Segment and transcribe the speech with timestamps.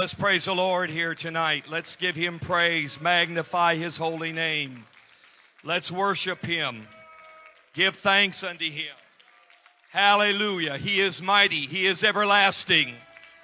[0.00, 1.66] Let's praise the Lord here tonight.
[1.68, 4.86] Let's give him praise, magnify his holy name.
[5.62, 6.88] Let's worship him.
[7.74, 8.94] Give thanks unto him.
[9.90, 10.78] Hallelujah.
[10.78, 11.66] He is mighty.
[11.66, 12.94] He is everlasting.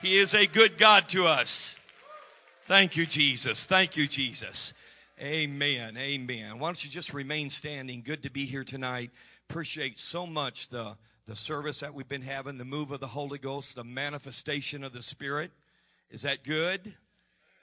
[0.00, 1.76] He is a good God to us.
[2.64, 3.66] Thank you, Jesus.
[3.66, 4.72] Thank you, Jesus.
[5.20, 5.98] Amen.
[5.98, 6.58] Amen.
[6.58, 8.00] Why don't you just remain standing?
[8.00, 9.10] Good to be here tonight.
[9.50, 10.96] Appreciate so much the,
[11.28, 14.94] the service that we've been having, the move of the Holy Ghost, the manifestation of
[14.94, 15.50] the Spirit.
[16.10, 16.94] Is that good?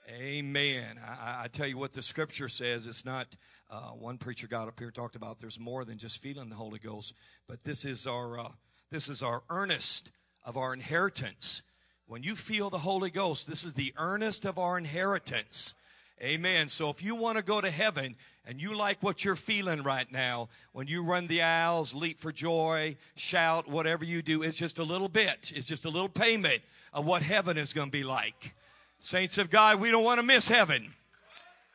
[0.10, 1.00] Amen.
[1.02, 2.88] I, I, tell you what the scripture says.
[2.88, 3.38] It's not,
[3.72, 6.78] uh, one preacher got up here talked about there's more than just feeling the Holy
[6.78, 7.14] Ghost,
[7.48, 8.50] but this is our, uh,
[8.92, 10.12] this is our earnest
[10.44, 11.62] of our inheritance.
[12.06, 15.74] When you feel the Holy Ghost, this is the earnest of our inheritance.
[16.22, 16.68] Amen.
[16.68, 20.12] So if you want to go to heaven and you like what you're feeling right
[20.12, 24.80] now, when you run the aisles, leap for joy, shout, whatever you do, it's just
[24.80, 25.54] a little bit.
[25.56, 26.62] It's just a little payment
[26.94, 28.54] of what heaven is going to be like.
[29.00, 30.94] Saints of God, we don't want to miss heaven.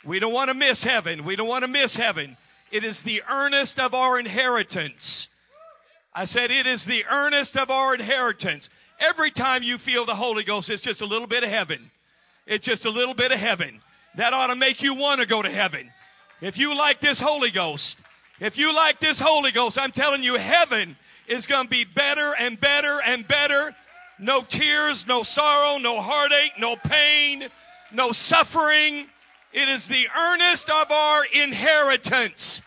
[0.04, 1.24] We don't want to miss heaven.
[1.24, 2.36] We don't want to miss heaven.
[2.70, 5.28] It is the earnest of our inheritance.
[6.14, 8.70] I said it is the earnest of our inheritance.
[9.00, 11.90] Every time you feel the Holy Ghost, it's just a little bit of heaven.
[12.46, 13.80] It's just a little bit of heaven.
[14.14, 15.90] That ought to make you want to go to heaven.
[16.40, 18.00] If you like this Holy Ghost,
[18.40, 20.96] if you like this Holy Ghost, I'm telling you, heaven
[21.26, 23.74] is going to be better and better and better
[24.18, 27.46] no tears, no sorrow, no heartache, no pain,
[27.92, 29.06] no suffering.
[29.52, 32.62] It is the earnest of our inheritance.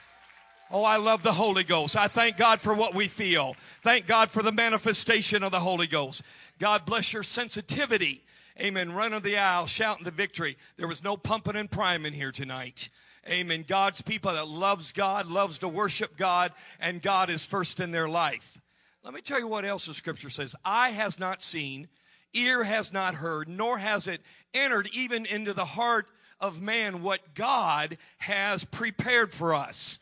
[0.72, 1.98] Oh, I love the Holy Ghost.
[1.98, 3.56] I thank God for what we feel.
[3.82, 6.24] Thank God for the manifestation of the Holy Ghost.
[6.60, 8.24] God bless your sensitivity.
[8.60, 8.94] Amen.
[8.94, 10.58] Running the aisle, shouting the victory.
[10.78, 12.90] There was no pumping and priming here tonight.
[13.28, 13.66] Amen.
[13.68, 18.08] God's people that loves God, loves to worship God, and God is first in their
[18.08, 18.61] life.
[19.04, 20.56] Let me tell you what else the scripture says.
[20.64, 21.88] Eye has not seen,
[22.34, 24.22] ear has not heard, nor has it
[24.54, 26.08] entered even into the heart
[26.40, 30.00] of man what God has prepared for us.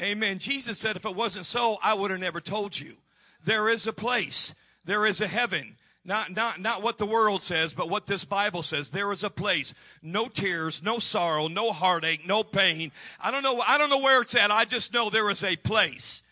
[0.00, 0.38] Amen.
[0.38, 2.96] Jesus said, if it wasn't so, I would have never told you.
[3.44, 4.54] There is a place.
[4.84, 5.76] There is a heaven.
[6.04, 8.90] Not, not, not what the world says, but what this Bible says.
[8.90, 9.74] There is a place.
[10.02, 12.90] No tears, no sorrow, no heartache, no pain.
[13.20, 14.50] I don't know, I don't know where it's at.
[14.50, 16.22] I just know there is a place.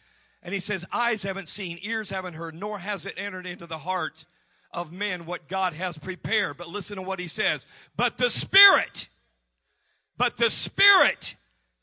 [0.43, 3.79] And he says, Eyes haven't seen, ears haven't heard, nor has it entered into the
[3.79, 4.25] heart
[4.73, 6.57] of men what God has prepared.
[6.57, 7.67] But listen to what he says.
[7.97, 9.09] But the Spirit,
[10.17, 11.35] but the Spirit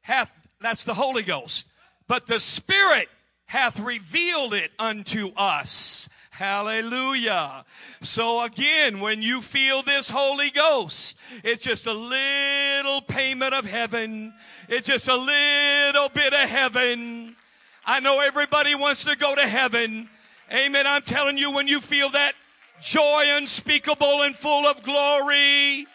[0.01, 1.67] hath, that's the Holy Ghost,
[2.07, 3.09] but the Spirit
[3.45, 6.09] hath revealed it unto us.
[6.31, 7.63] Hallelujah.
[8.01, 14.33] So again, when you feel this Holy Ghost, it's just a little payment of heaven.
[14.67, 17.37] It's just a little bit of heaven.
[17.85, 20.09] I know everybody wants to go to heaven.
[20.51, 20.85] Amen.
[20.87, 22.33] I'm telling you, when you feel that
[22.81, 25.87] joy unspeakable and full of glory,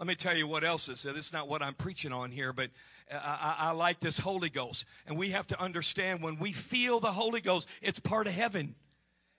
[0.00, 1.02] Let me tell you what else is.
[1.02, 2.70] This is not what I'm preaching on here, but
[3.12, 4.86] uh, I, I, like this Holy Ghost.
[5.06, 8.76] And we have to understand when we feel the Holy Ghost, it's part of heaven.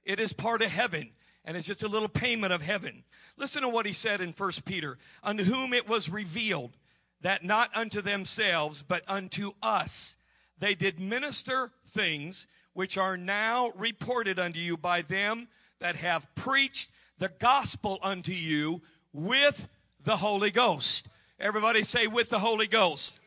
[0.03, 1.13] It is part of heaven.
[1.45, 3.03] And it's just a little payment of heaven.
[3.38, 5.00] Listen to what he said in First Peter.
[5.23, 6.77] Unto whom it was revealed
[7.21, 10.17] that not unto themselves, but unto us
[10.61, 15.47] they did minister things which are now reported unto you by them
[15.79, 19.67] that have preached the gospel unto you with
[20.03, 21.07] the Holy Ghost.
[21.39, 23.19] Everybody say, with the Holy Ghost.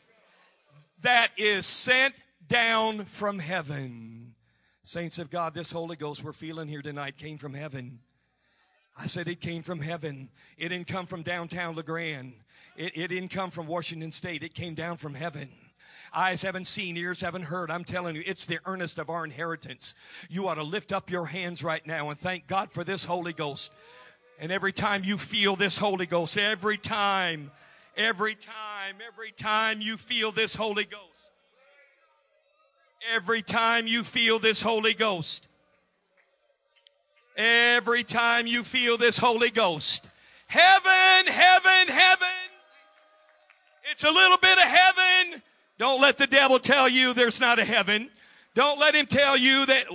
[1.02, 2.14] That is sent
[2.46, 4.34] down from heaven.
[4.82, 7.98] Saints of God, this Holy Ghost we're feeling here tonight came from heaven.
[8.96, 10.28] I said it came from heaven.
[10.56, 12.34] It didn't come from downtown La Grande.
[12.76, 14.42] It, it didn't come from Washington State.
[14.42, 15.48] It came down from heaven.
[16.12, 17.70] Eyes haven't seen, ears haven't heard.
[17.70, 19.94] I'm telling you, it's the earnest of our inheritance.
[20.30, 23.32] You ought to lift up your hands right now and thank God for this Holy
[23.32, 23.72] Ghost.
[24.38, 27.50] And every time you feel this Holy Ghost, every time,
[27.96, 31.32] every time, every time you feel this Holy Ghost,
[33.12, 35.46] every time you feel this Holy Ghost,
[37.36, 40.08] every time you feel this Holy Ghost,
[40.46, 42.28] heaven, heaven, heaven,
[43.90, 45.42] it's a little bit of heaven.
[45.78, 48.10] Don't let the devil tell you there's not a heaven.
[48.54, 49.86] Don't let him tell you that,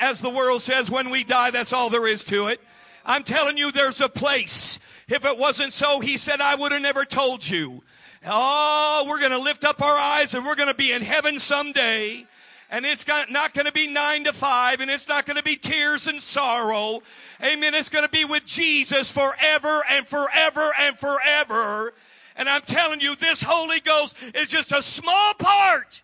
[0.00, 2.60] as the world says, when we die, that's all there is to it.
[3.06, 4.80] I'm telling you, there's a place.
[5.08, 7.82] If it wasn't so, he said, I would have never told you.
[8.26, 11.38] Oh, we're going to lift up our eyes and we're going to be in heaven
[11.38, 12.26] someday.
[12.70, 15.56] And it's not going to be nine to five and it's not going to be
[15.56, 17.00] tears and sorrow.
[17.42, 17.74] Amen.
[17.74, 21.94] It's going to be with Jesus forever and forever and forever.
[22.38, 26.02] And I'm telling you, this Holy Ghost is just a small part.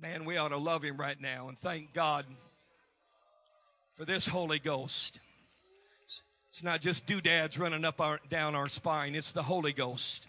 [0.00, 2.24] Man, we ought to love him right now and thank God
[3.94, 5.20] for this Holy Ghost.
[6.48, 9.14] It's not just doodads running up our, down our spine.
[9.14, 10.26] It's the Holy Ghost.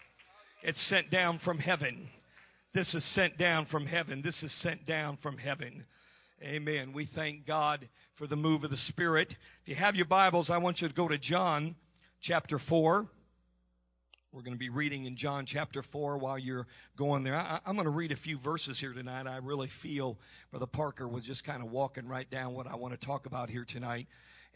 [0.62, 2.10] It's sent down from heaven.
[2.74, 4.20] This is sent down from heaven.
[4.20, 5.86] This is sent down from heaven.
[6.42, 6.92] Amen.
[6.92, 9.36] We thank God for the move of the Spirit.
[9.62, 11.74] If you have your Bibles, I want you to go to John
[12.20, 13.08] chapter 4.
[14.32, 17.34] We're going to be reading in John chapter 4 while you're going there.
[17.34, 19.26] I, am going to read a few verses here tonight.
[19.26, 20.20] I really feel
[20.52, 23.50] Brother Parker was just kind of walking right down what I want to talk about
[23.50, 24.06] here tonight.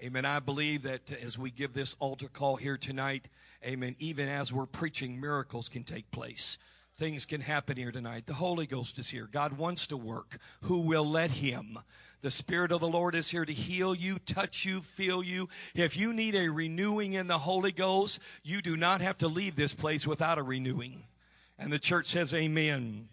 [0.01, 0.25] Amen.
[0.25, 3.27] I believe that as we give this altar call here tonight,
[3.67, 6.57] amen, even as we're preaching, miracles can take place.
[6.95, 8.27] Things can happen here tonight.
[8.27, 9.29] The Holy Ghost is here.
[9.29, 10.39] God wants to work.
[10.63, 11.81] Who will let Him?
[12.25, 15.51] The Spirit of the Lord is here to heal you, touch you, feel you.
[15.75, 19.57] If you need a renewing in the Holy Ghost, you do not have to leave
[19.57, 21.05] this place without a renewing.
[21.59, 23.11] And the church says, Amen.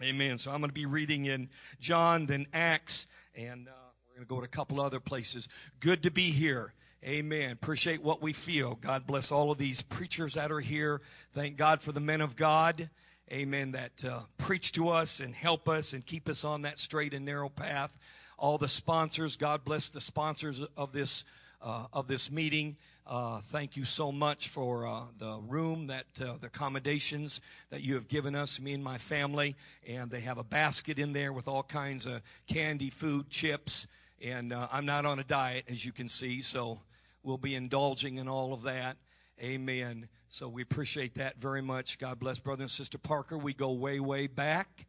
[0.00, 0.38] Amen.
[0.38, 1.48] So I'm going to be reading in
[1.80, 3.66] John, then Acts, and.
[3.66, 3.72] Uh,
[4.20, 5.48] we're going to go to a couple other places.
[5.80, 6.74] Good to be here.
[7.04, 7.52] Amen.
[7.52, 8.74] Appreciate what we feel.
[8.74, 11.00] God bless all of these preachers that are here.
[11.32, 12.90] Thank God for the men of God.
[13.32, 13.72] Amen.
[13.72, 17.24] That uh, preach to us and help us and keep us on that straight and
[17.24, 17.96] narrow path.
[18.40, 19.36] All the sponsors.
[19.36, 21.24] God bless the sponsors of this
[21.60, 22.78] uh, of this meeting.
[23.06, 27.94] Uh, thank you so much for uh, the room, that uh, the accommodations that you
[27.94, 29.56] have given us, me and my family.
[29.86, 33.86] And they have a basket in there with all kinds of candy, food, chips,
[34.24, 36.80] and uh, I'm not on a diet, as you can see, so
[37.22, 38.96] we'll be indulging in all of that.
[39.42, 40.08] Amen.
[40.28, 41.98] So we appreciate that very much.
[41.98, 43.36] God bless Brother and Sister Parker.
[43.36, 44.86] We go way, way back.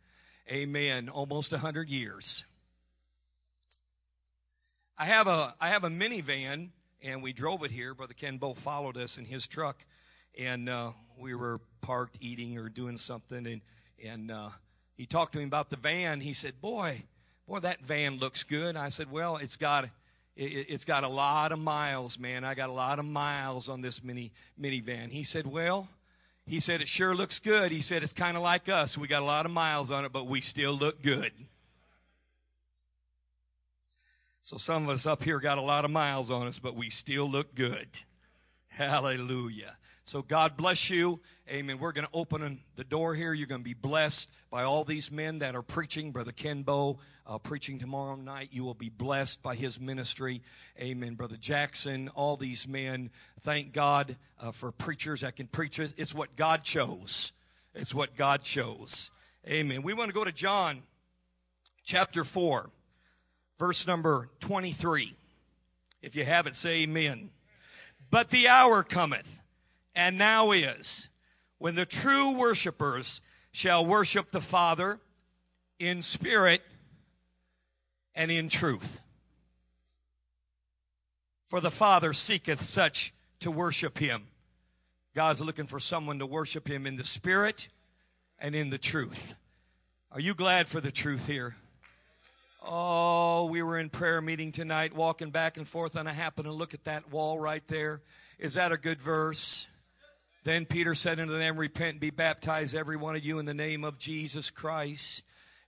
[0.50, 1.10] Amen.
[1.10, 2.46] Almost a hundred years.
[4.98, 6.70] I have a I have a minivan,
[7.02, 7.94] and we drove it here.
[7.94, 9.84] Brother Ken Bo followed us in his truck,
[10.38, 13.62] and uh, we were parked eating or doing something, and
[14.04, 14.50] and uh,
[14.96, 16.22] he talked to me about the van.
[16.22, 17.04] He said, "Boy,
[17.52, 18.78] boy, that van looks good.
[18.78, 19.90] I said, well, it's got,
[20.38, 22.46] it, has got a lot of miles, man.
[22.46, 25.10] I got a lot of miles on this mini minivan.
[25.10, 25.90] He said, well,
[26.46, 27.72] he said, it sure looks good.
[27.72, 28.98] He said, it's kind of like us.
[28.98, 31.34] We got a lot of miles on it, but we still look good.
[34.44, 36.90] So some of us up here got a lot of miles on us, but we
[36.90, 37.88] still look good.
[38.68, 39.78] Hallelujah.
[40.04, 41.22] So God bless you.
[41.48, 41.78] Amen.
[41.78, 43.34] We're going to open the door here.
[43.34, 46.12] You're going to be blessed by all these men that are preaching.
[46.12, 48.50] Brother Ken Bo uh, preaching tomorrow night.
[48.52, 50.42] You will be blessed by his ministry.
[50.80, 51.14] Amen.
[51.14, 53.12] Brother Jackson, all these men.
[53.42, 55.94] Thank God uh, for preachers that can preach it.
[55.98, 57.32] It's what God chose.
[57.76, 59.12] It's what God chose.
[59.48, 59.84] Amen.
[59.84, 60.82] We want to go to John
[61.84, 62.70] chapter 4,
[63.62, 65.16] verse number 23.
[66.02, 67.30] If you have it, say amen.
[68.10, 69.40] But the hour cometh,
[69.94, 71.10] and now is,
[71.60, 73.22] when the true worshipers
[73.52, 75.00] shall worship the Father
[75.78, 76.64] in spirit
[78.16, 79.00] and in truth.
[81.46, 84.24] For the Father seeketh such to worship him.
[85.14, 87.68] God's looking for someone to worship him in the spirit
[88.40, 89.36] and in the truth.
[90.12, 91.58] Are you glad for the truth here?
[92.64, 96.52] Oh, we were in prayer meeting tonight, walking back and forth, and I happened to
[96.52, 98.02] look at that wall right there.
[98.38, 99.66] Is that a good verse?
[100.44, 103.54] Then Peter said unto them, Repent and be baptized, every one of you, in the
[103.56, 105.24] name of Jesus Christ.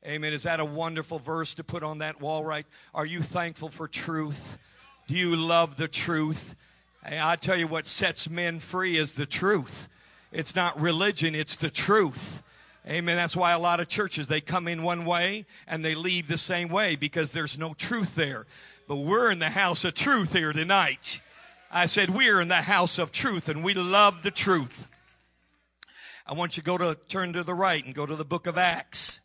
[0.06, 0.34] Amen.
[0.34, 2.66] Is that a wonderful verse to put on that wall right?
[2.94, 4.60] Are you thankful for truth?
[5.08, 6.56] Do you love the truth?
[7.04, 9.90] Hey, I tell you what sets men free is the truth.
[10.32, 12.44] It's not religion, it's the truth.
[12.88, 13.16] Amen.
[13.16, 16.38] That's why a lot of churches, they come in one way and they leave the
[16.38, 18.46] same way because there's no truth there.
[18.88, 21.22] But we're in the house of truth here tonight.
[21.72, 24.90] I said, we're in the house of truth and we love the truth.
[26.28, 28.48] I want you to go to turn to the right and go to the book
[28.48, 29.22] of Acts.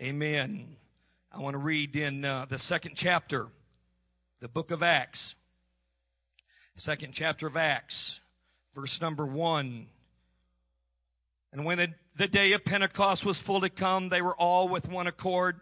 [0.00, 0.76] Amen.
[1.32, 3.48] I want to read in uh, the second chapter,
[4.40, 5.34] the book of Acts.
[6.74, 8.20] Second chapter of Acts,
[8.74, 9.86] verse number one.
[11.52, 15.06] And when the, the day of Pentecost was fully come, they were all with one
[15.06, 15.60] accord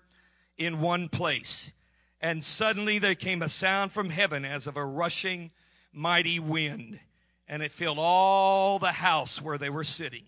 [0.59, 1.73] in one place.
[2.21, 5.53] And suddenly there came a sound from heaven as of a rushing
[5.93, 7.01] mighty wind,
[7.49, 10.25] and it filled all the house where they were sitting.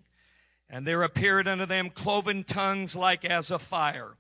[0.70, 4.16] And there appeared unto them cloven tongues like as of fire,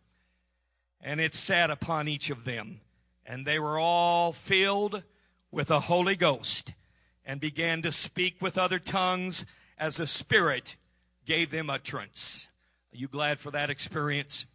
[1.00, 2.80] and it sat upon each of them.
[3.24, 5.02] And they were all filled
[5.50, 6.74] with the Holy Ghost,
[7.24, 9.46] and began to speak with other tongues
[9.78, 10.76] as the Spirit
[11.24, 12.48] gave them utterance.
[12.92, 14.46] Are you glad for that experience?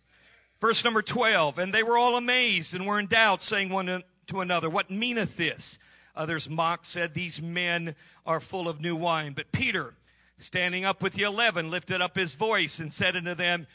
[0.59, 4.41] Verse number 12, and they were all amazed and were in doubt, saying one to
[4.41, 5.79] another, What meaneth this?
[6.15, 7.95] Others mocked, said, These men
[8.25, 9.33] are full of new wine.
[9.33, 9.93] But Peter,
[10.37, 13.67] standing up with the eleven, lifted up his voice and said unto them,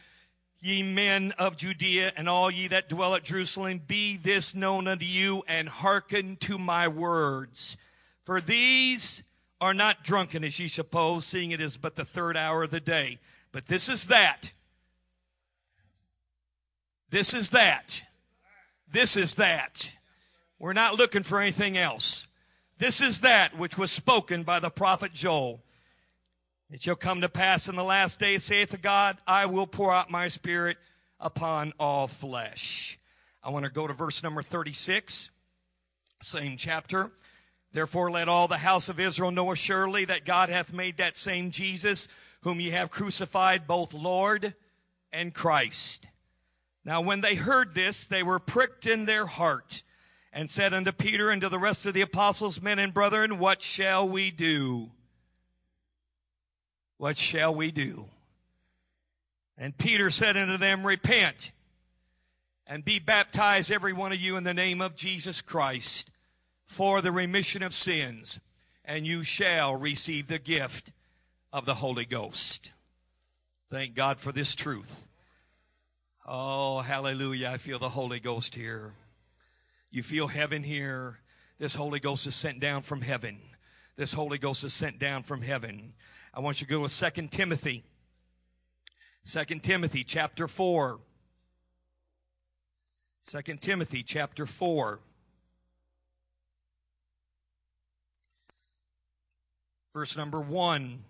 [0.63, 5.05] ye men of Judea, and all ye that dwell at Jerusalem, be this known unto
[5.05, 7.77] you, and hearken to my words.
[8.25, 9.25] For these
[9.63, 12.81] are not drunken, as ye suppose, seeing it is but the third hour of the
[12.81, 13.21] day.
[13.53, 14.53] But this is that.
[17.11, 18.03] This is that.
[18.91, 19.93] This is that.
[20.59, 22.27] We're not looking for anything else.
[22.79, 25.63] This is that which was spoken by the prophet Joel.
[26.69, 29.95] It shall come to pass in the last days, saith the God, I will pour
[29.95, 30.77] out my spirit
[31.21, 32.99] upon all flesh.
[33.45, 35.31] I want to go to verse number 36,
[36.21, 37.13] same chapter.
[37.73, 41.51] Therefore let all the house of Israel know assuredly that God hath made that same
[41.51, 42.07] Jesus,
[42.43, 44.55] whom ye have crucified, both Lord
[45.11, 46.07] and Christ.
[46.85, 49.83] Now when they heard this, they were pricked in their heart
[50.33, 53.63] and said unto Peter and to the rest of the apostles, men and brethren, what
[53.63, 54.91] shall we do?
[56.99, 58.07] What shall we do?
[59.57, 61.53] And Peter said unto them, Repent
[62.67, 66.12] and be baptized, every one of you, in the name of Jesus Christ
[66.73, 68.41] for the remission of sins,
[68.83, 70.91] and you shall receive the gift
[71.53, 72.73] of the Holy Ghost.
[73.71, 75.07] Thank God for this truth.
[76.27, 77.51] Oh, hallelujah.
[77.53, 78.95] I feel the Holy Ghost here.
[79.91, 81.19] You feel heaven here.
[81.59, 83.39] This Holy Ghost is sent down from heaven.
[83.97, 85.93] This Holy Ghost is sent down from heaven.
[86.33, 87.85] I want you to go to Second Timothy.
[89.25, 91.01] Second Timothy chapter 4.
[93.29, 95.01] 2 Timothy chapter 4.
[99.93, 101.05] Verse number 1.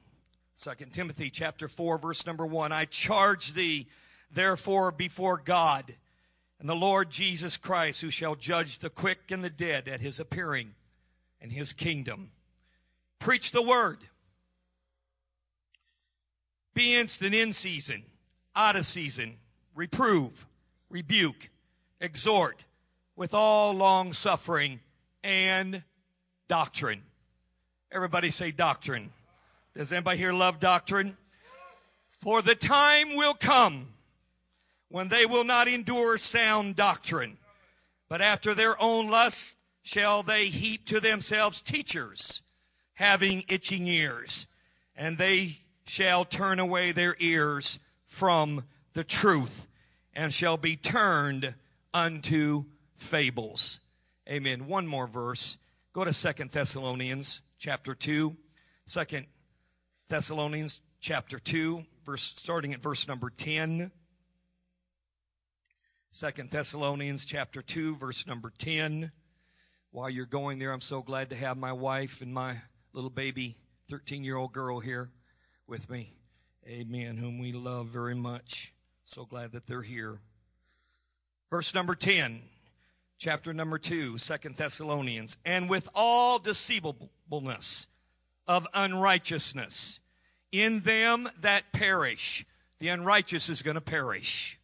[0.63, 2.73] 2 Timothy chapter 4 verse number 1.
[2.73, 3.89] I charge thee
[4.31, 5.95] therefore before God
[6.59, 10.21] and the Lord Jesus Christ who shall judge the quick and the dead at his
[10.21, 10.75] appearing
[11.41, 12.31] and his kingdom.
[13.19, 13.99] Preach the word.
[16.75, 18.05] Be instant in season,
[18.57, 19.37] out of season,
[19.75, 20.47] reprove,
[20.89, 21.51] rebuke,
[22.01, 22.65] exhort
[23.15, 24.81] with all long suffering
[25.23, 25.83] and
[26.49, 27.03] doctrine.
[27.95, 29.11] Everybody say doctrine.
[29.77, 31.19] Does anybody here love doctrine?
[32.09, 33.89] For the time will come
[34.89, 37.37] when they will not endure sound doctrine,
[38.09, 42.41] but after their own lusts shall they heap to themselves teachers
[42.95, 44.47] having itching ears,
[44.97, 49.67] and they shall turn away their ears from the truth
[50.15, 51.55] and shall be turned
[51.93, 52.65] unto
[52.97, 53.81] fables.
[54.27, 54.67] Amen.
[54.67, 55.59] One more verse.
[55.93, 58.37] Go to Second Thessalonians chapter 2.
[58.87, 59.27] Second
[60.09, 63.93] Thessalonians chapter 2, verse starting at verse number 10.
[66.11, 69.13] Second Thessalonians chapter 2, verse number 10.
[69.93, 72.57] While you're going there, I'm so glad to have my wife and my
[72.93, 73.57] little baby
[73.89, 75.13] 13 year old girl here
[75.69, 76.17] with me.
[76.67, 77.17] Amen.
[77.17, 78.75] Whom we love very much.
[79.05, 80.19] So glad that they're here.
[81.49, 82.43] Verse number 10,
[83.23, 85.37] chapter number 2, Second Thessalonians.
[85.45, 87.87] And with all deceivableness
[88.49, 90.01] of unrighteousness
[90.51, 92.45] in them that perish.
[92.81, 94.59] The unrighteous is going to perish.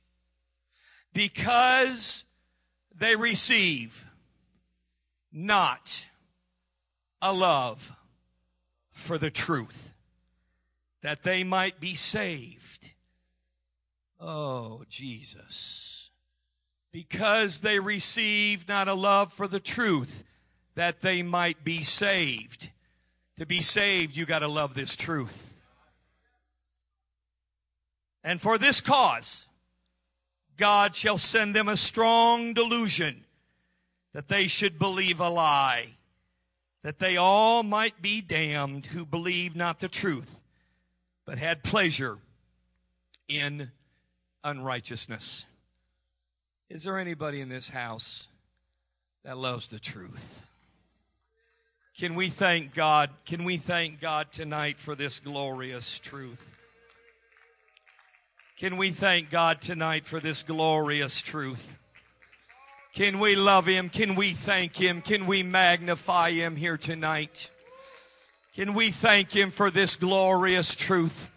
[1.15, 2.25] Because
[2.93, 4.05] they receive
[5.33, 6.07] not
[7.23, 7.93] a love
[8.91, 9.93] for the truth
[11.03, 12.91] that they might be saved.
[14.19, 15.98] Oh, Jesus.
[16.92, 20.25] Because they received not a love for the truth,
[20.75, 22.71] that they might be saved.
[23.37, 25.54] To be saved, you got to love this truth.
[28.25, 29.47] And for this cause,
[30.57, 33.25] God shall send them a strong delusion
[34.12, 35.97] that they should believe a lie,
[36.83, 40.38] that they all might be damned who believe not the truth
[41.28, 42.16] but had pleasure
[43.28, 43.71] in
[44.42, 45.45] unrighteousness.
[46.71, 48.29] Is there anybody in this house
[49.25, 50.45] that loves the truth?
[51.99, 53.09] Can we thank God?
[53.25, 56.57] Can we thank God tonight for this glorious truth?
[58.59, 61.79] Can we thank God tonight for this glorious truth?
[62.93, 63.89] Can we love Him?
[63.89, 65.01] Can we thank Him?
[65.01, 67.51] Can we magnify Him here tonight?
[68.55, 71.31] Can we thank Him for this glorious truth?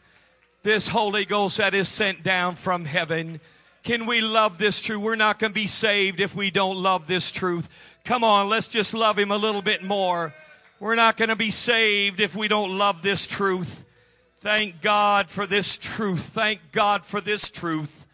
[0.64, 3.40] This Holy Ghost that is sent down from heaven.
[3.84, 5.02] Can we love this truth?
[5.02, 7.68] We're not going to be saved if we don't love this truth.
[8.06, 10.34] Come on, let's just love Him a little bit more.
[10.80, 13.86] We're not going to be saved if we don't love this truth.
[14.40, 16.22] Thank God for this truth.
[16.22, 18.08] Thank God for this truth.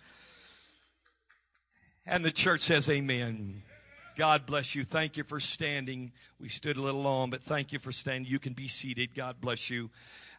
[2.05, 3.63] And the church says, Amen.
[4.17, 4.83] God bless you.
[4.83, 6.11] Thank you for standing.
[6.39, 8.29] We stood a little long, but thank you for standing.
[8.29, 9.13] You can be seated.
[9.13, 9.91] God bless you.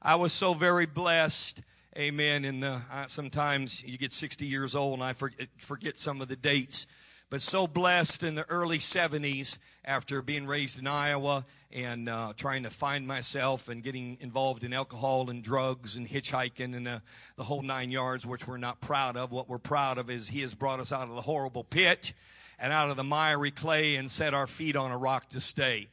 [0.02, 1.62] I was so very blessed
[1.98, 2.44] Amen.
[2.44, 2.78] And uh,
[3.08, 6.86] sometimes you get 60 years old and I forget, forget some of the dates.
[7.28, 12.62] But so blessed in the early 70s after being raised in Iowa and uh, trying
[12.62, 17.00] to find myself and getting involved in alcohol and drugs and hitchhiking and uh,
[17.34, 19.32] the whole nine yards, which we're not proud of.
[19.32, 22.14] What we're proud of is He has brought us out of the horrible pit
[22.60, 25.88] and out of the miry clay and set our feet on a rock to stay.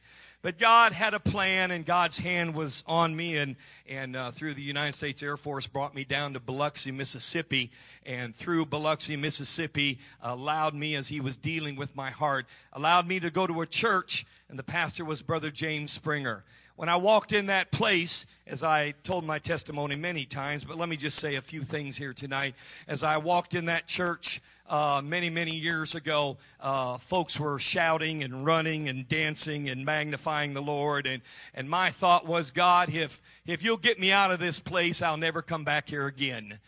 [0.46, 3.56] But God had a plan, and God's hand was on me, and,
[3.88, 7.72] and uh, through the United States Air Force, brought me down to Biloxi, Mississippi,
[8.04, 13.18] and through Biloxi, Mississippi, allowed me, as He was dealing with my heart, allowed me
[13.18, 16.44] to go to a church, and the pastor was Brother James Springer.
[16.76, 20.88] When I walked in that place, as I told my testimony many times, but let
[20.88, 22.54] me just say a few things here tonight.
[22.86, 28.22] As I walked in that church, uh, many, many years ago, uh, folks were shouting
[28.22, 31.06] and running and dancing and magnifying the Lord.
[31.06, 31.22] And,
[31.54, 35.16] and my thought was, God, if, if you'll get me out of this place, I'll
[35.16, 36.58] never come back here again.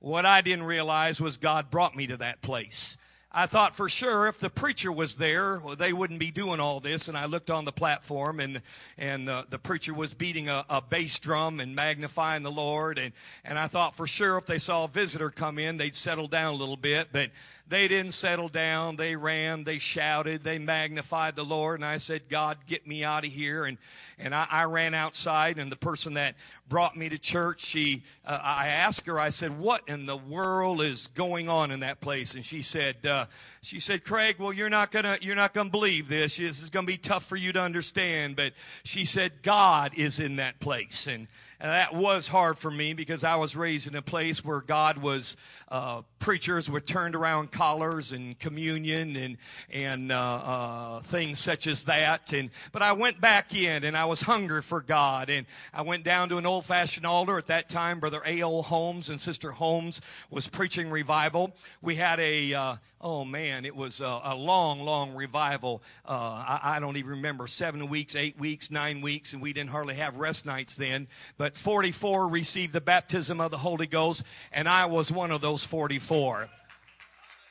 [0.00, 2.96] What I didn't realize was God brought me to that place.
[3.38, 6.80] I thought for sure if the preacher was there, well, they wouldn't be doing all
[6.80, 7.06] this.
[7.06, 8.60] And I looked on the platform, and
[8.98, 12.98] and uh, the preacher was beating a, a, bass drum and magnifying the Lord.
[12.98, 13.12] And
[13.44, 16.54] and I thought for sure if they saw a visitor come in, they'd settle down
[16.54, 17.10] a little bit.
[17.12, 17.30] But
[17.68, 18.96] they didn't settle down.
[18.96, 21.80] They ran, they shouted, they magnified the Lord.
[21.80, 23.64] And I said, God, get me out of here.
[23.64, 23.78] And,
[24.18, 26.34] and I, I ran outside, and the person that
[26.68, 30.82] brought me to church, she, uh, I asked her, I said, what in the world
[30.82, 32.34] is going on in that place?
[32.34, 33.26] And she said, uh,
[33.62, 36.36] she said, Craig, well, you're not gonna, you're not gonna believe this.
[36.36, 38.36] This is gonna be tough for you to understand.
[38.36, 41.06] But she said, God is in that place.
[41.06, 41.28] And,
[41.60, 44.98] and that was hard for me because I was raised in a place where God
[44.98, 45.36] was,
[45.70, 49.36] uh, preachers were turned around collars and communion and,
[49.70, 52.32] and, uh, uh, things such as that.
[52.32, 55.30] And, but I went back in and I was hungry for God.
[55.30, 57.38] And I went down to an old fashioned altar.
[57.38, 58.62] At that time, Brother A.O.
[58.62, 61.54] Holmes and Sister Holmes was preaching revival.
[61.82, 65.82] We had a, uh, oh man, it was a, a long, long revival.
[66.04, 69.70] Uh, I, I, don't even remember seven weeks, eight weeks, nine weeks, and we didn't
[69.70, 71.08] hardly have rest nights then.
[71.36, 75.57] But 44 received the baptism of the Holy Ghost, and I was one of those
[75.64, 76.48] 44.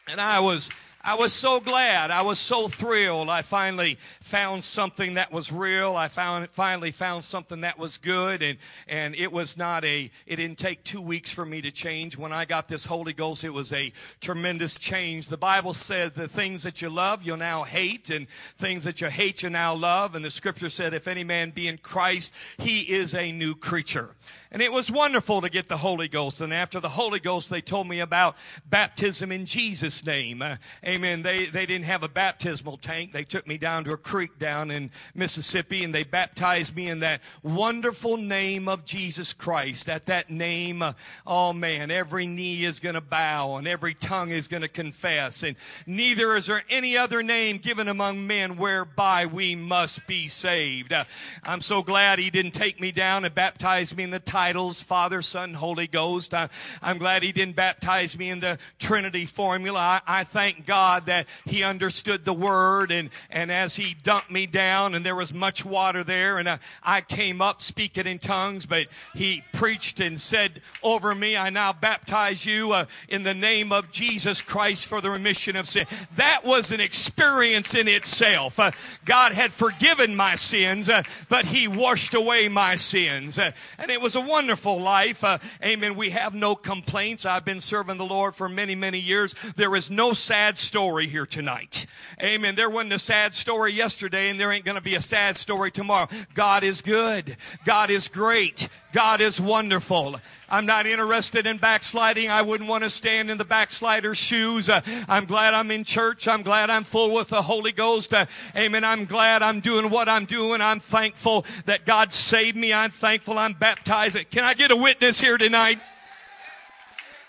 [0.09, 0.69] And I was
[1.07, 2.11] I was so glad.
[2.11, 3.29] I was so thrilled.
[3.29, 5.95] I finally found something that was real.
[5.95, 8.43] I found, finally found something that was good.
[8.43, 8.57] And,
[8.89, 12.17] and it was not a, it didn't take two weeks for me to change.
[12.17, 15.29] When I got this Holy Ghost, it was a tremendous change.
[15.29, 19.07] The Bible says the things that you love, you'll now hate, and things that you
[19.07, 20.13] hate, you now love.
[20.13, 24.13] And the scripture said, if any man be in Christ, he is a new creature.
[24.51, 26.39] And it was wonderful to get the Holy Ghost.
[26.39, 28.35] And after the Holy Ghost, they told me about
[28.69, 30.41] baptism in Jesus' name.
[30.41, 30.55] Uh,
[30.85, 31.21] amen.
[31.21, 33.11] They, they didn't have a baptismal tank.
[33.11, 37.01] They took me down to a creek down in Mississippi and they baptized me in
[37.01, 39.89] that wonderful name of Jesus Christ.
[39.89, 40.93] At that name, uh,
[41.25, 45.43] oh man, every knee is going to bow and every tongue is going to confess.
[45.43, 50.93] And neither is there any other name given among men whereby we must be saved.
[50.93, 51.03] Uh,
[51.43, 55.23] I'm so glad he didn't take me down and baptize me in the titles Father,
[55.23, 56.31] Son, Holy Ghost.
[56.31, 56.47] I,
[56.83, 59.79] am glad He didn't baptize me in the Trinity formula.
[59.79, 64.45] I, I thank God that He understood the Word and, and as He dumped me
[64.45, 68.67] down and there was much water there and I, I came up speaking in tongues,
[68.67, 73.71] but He preached and said over me, I now baptize you uh, in the name
[73.71, 75.87] of Jesus Christ for the remission of sin.
[76.15, 78.59] That was an experience in itself.
[78.59, 78.69] Uh,
[79.03, 83.39] God had forgiven my sins, uh, but He washed away my sins.
[83.39, 85.23] Uh, and it was a wonderful life.
[85.23, 85.95] Uh, amen.
[85.95, 87.25] We have no complaints.
[87.25, 89.33] I've been serving the Lord for many, many years.
[89.55, 91.85] There is no sad story here tonight.
[92.21, 92.55] Amen.
[92.55, 95.71] There wasn't a sad story yesterday and there ain't going to be a sad story
[95.71, 96.07] tomorrow.
[96.33, 97.37] God is good.
[97.65, 98.69] God is great.
[98.93, 100.19] God is wonderful.
[100.49, 102.29] I'm not interested in backsliding.
[102.29, 104.69] I wouldn't want to stand in the backslider's shoes.
[104.69, 106.27] Uh, I'm glad I'm in church.
[106.27, 108.13] I'm glad I'm full with the Holy Ghost.
[108.13, 108.85] Uh, amen.
[108.85, 110.61] I'm glad I'm doing what I'm doing.
[110.61, 112.73] I'm thankful that God saved me.
[112.73, 114.17] I'm thankful I'm baptized.
[114.31, 115.79] Can I get a witness here tonight?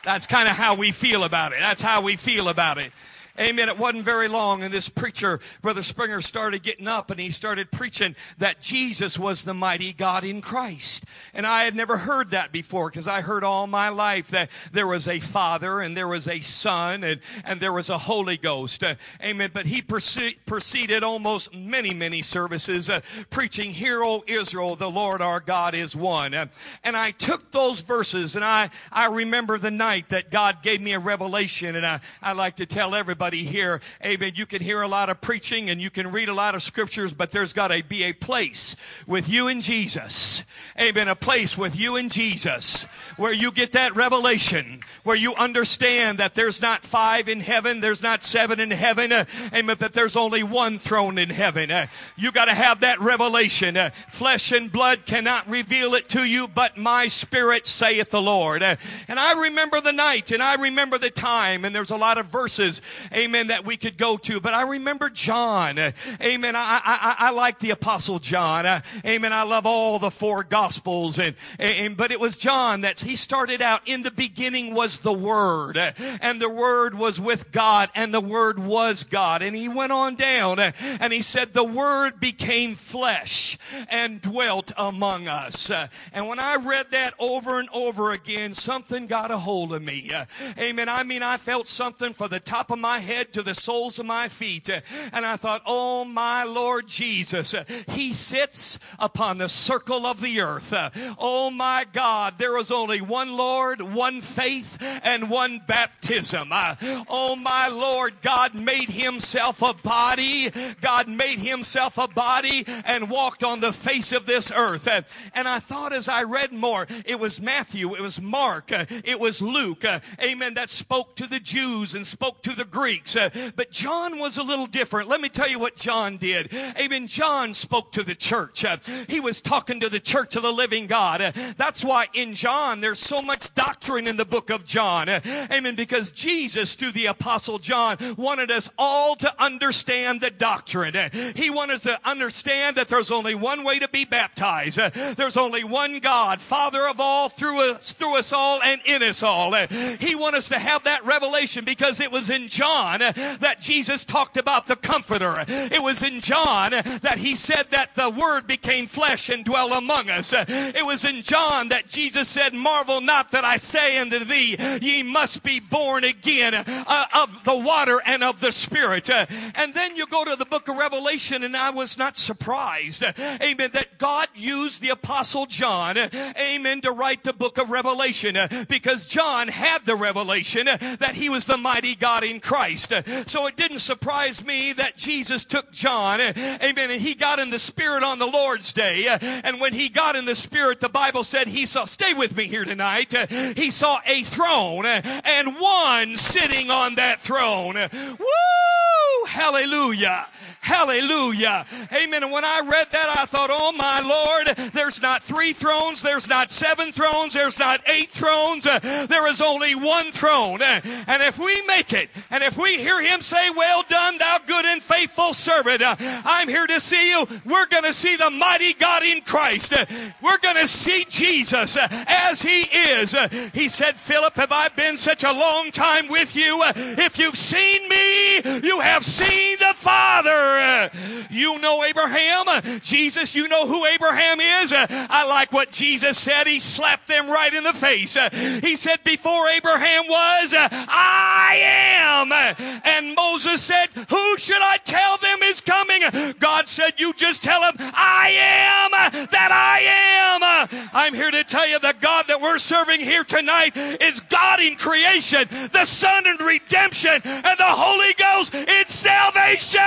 [0.04, 1.58] That's kind of how we feel about it.
[1.58, 2.92] That's how we feel about it.
[3.38, 3.68] Amen.
[3.68, 7.70] It wasn't very long, and this preacher, Brother Springer, started getting up and he started
[7.70, 11.04] preaching that Jesus was the mighty God in Christ.
[11.32, 14.88] And I had never heard that before because I heard all my life that there
[14.88, 18.82] was a Father and there was a Son and, and there was a Holy Ghost.
[18.82, 19.50] Uh, amen.
[19.54, 25.38] But he proceeded almost many, many services uh, preaching, Hear, O Israel, the Lord our
[25.38, 26.34] God is one.
[26.34, 26.46] Uh,
[26.82, 30.92] and I took those verses and I, I remember the night that God gave me
[30.94, 33.78] a revelation and I, I like to tell everybody somebody here.
[34.02, 34.32] Amen.
[34.36, 37.12] You can hear a lot of preaching and you can read a lot of scriptures,
[37.12, 38.74] but there's got to be a place
[39.06, 40.44] with you and Jesus.
[40.80, 41.08] Amen.
[41.08, 42.86] A place with you and Jesus
[43.18, 48.02] where you get that revelation, where you understand that there's not five in heaven, there's
[48.02, 51.70] not seven in heaven, uh, amen, but there's only one throne in heaven.
[51.70, 51.86] Uh,
[52.16, 53.76] you got to have that revelation.
[53.76, 58.62] Uh, flesh and blood cannot reveal it to you, but my spirit saith the Lord.
[58.62, 58.76] Uh,
[59.08, 62.26] and I remember the night and I remember the time, and there's a lot of
[62.26, 62.80] verses,
[63.18, 65.78] amen, that we could go to, but I remember John.
[65.78, 66.56] Amen.
[66.56, 68.82] I, I, I like the apostle John.
[69.04, 69.32] Amen.
[69.32, 73.60] I love all the four gospels and, and, but it was John that he started
[73.60, 78.20] out in the beginning was the word and the word was with God and the
[78.20, 79.42] word was God.
[79.42, 83.58] And he went on down and he said the word became flesh
[83.90, 85.70] and dwelt among us.
[86.12, 90.12] And when I read that over and over again, something got a hold of me.
[90.58, 90.88] Amen.
[90.88, 94.06] I mean, I felt something for the top of my head to the soles of
[94.06, 94.68] my feet.
[94.68, 94.80] Uh,
[95.12, 97.54] and I thought, oh my Lord Jesus,
[97.88, 100.72] he sits upon the circle of the earth.
[100.72, 106.50] Uh, oh my God, there is only one Lord, one faith, and one baptism.
[106.52, 106.76] Uh,
[107.08, 110.50] oh my Lord, God made himself a body.
[110.80, 114.86] God made himself a body and walked on the face of this earth.
[115.34, 119.40] And I thought as I read more, it was Matthew, it was Mark, it was
[119.40, 119.84] Luke,
[120.22, 122.87] amen, that spoke to the Jews and spoke to the Greeks.
[122.88, 125.08] Uh, but John was a little different.
[125.08, 126.52] Let me tell you what John did.
[126.54, 127.06] Amen.
[127.06, 128.64] John spoke to the church.
[128.64, 131.20] Uh, he was talking to the church of the living God.
[131.20, 135.08] Uh, that's why in John there's so much doctrine in the book of John.
[135.08, 135.74] Amen.
[135.74, 140.94] Because Jesus, through the apostle John, wanted us all to understand the doctrine.
[141.34, 144.78] He wanted us to understand that there's only one way to be baptized.
[145.16, 149.22] There's only one God, Father of all, through us, through us all, and in us
[149.22, 149.54] all.
[150.00, 154.36] He wanted us to have that revelation because it was in John that Jesus talked
[154.36, 155.44] about the Comforter.
[155.48, 160.10] It was in John that he said that the Word became flesh and dwelt among
[160.10, 160.32] us.
[160.32, 165.02] It was in John that Jesus said, Marvel not that I say unto thee, ye
[165.02, 169.10] must be born again uh, of the water and of the Spirit.
[169.10, 173.70] And then you go to the book of Revelation, and I was not surprised, amen,
[173.72, 178.36] that God used the Apostle John, amen, to write the book of Revelation
[178.68, 182.67] because John had the revelation that he was the mighty God in Christ.
[182.76, 187.58] So it didn't surprise me that Jesus took John, amen, and he got in the
[187.58, 189.06] Spirit on the Lord's day.
[189.20, 192.46] And when he got in the Spirit, the Bible said he saw, stay with me
[192.46, 193.14] here tonight,
[193.56, 197.74] he saw a throne and one sitting on that throne.
[197.74, 199.26] Woo!
[199.26, 200.26] Hallelujah.
[200.60, 201.64] Hallelujah.
[201.92, 202.24] Amen.
[202.24, 206.28] And when I read that, I thought, oh my Lord, there's not three thrones, there's
[206.28, 210.60] not seven thrones, there's not eight thrones, there is only one throne.
[210.60, 214.64] And if we make it, and if we hear him say, well done, thou good
[214.64, 217.26] and faithful servant, uh, I'm here to see you.
[217.44, 219.72] We're going to see the mighty God in Christ.
[219.72, 219.86] Uh,
[220.22, 223.14] we're going to see Jesus uh, as he is.
[223.52, 226.62] He said, Philip, have I been such a long time with you?
[226.76, 230.90] If you've seen me, you have seen the Father.
[231.30, 232.80] You know Abraham.
[232.80, 234.72] Jesus, you know who Abraham is.
[234.74, 236.46] I like what Jesus said.
[236.46, 238.16] He slapped them right in the face.
[238.62, 242.47] He said, before Abraham was, I am.
[242.84, 246.02] And Moses said, who should I tell them is coming?
[246.38, 248.90] God said, you just tell them, I am
[249.30, 250.88] that I am.
[250.92, 254.76] I'm here to tell you the God that we're serving here tonight is God in
[254.76, 259.78] creation, the Son in redemption, and the Holy Ghost in salvation.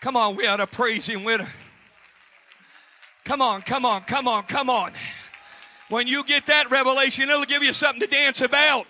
[0.00, 1.40] Come on, we ought to praise Him with.
[3.24, 4.92] Come on, come on, come on, come on.
[5.92, 8.86] When you get that revelation, it'll give you something to dance about.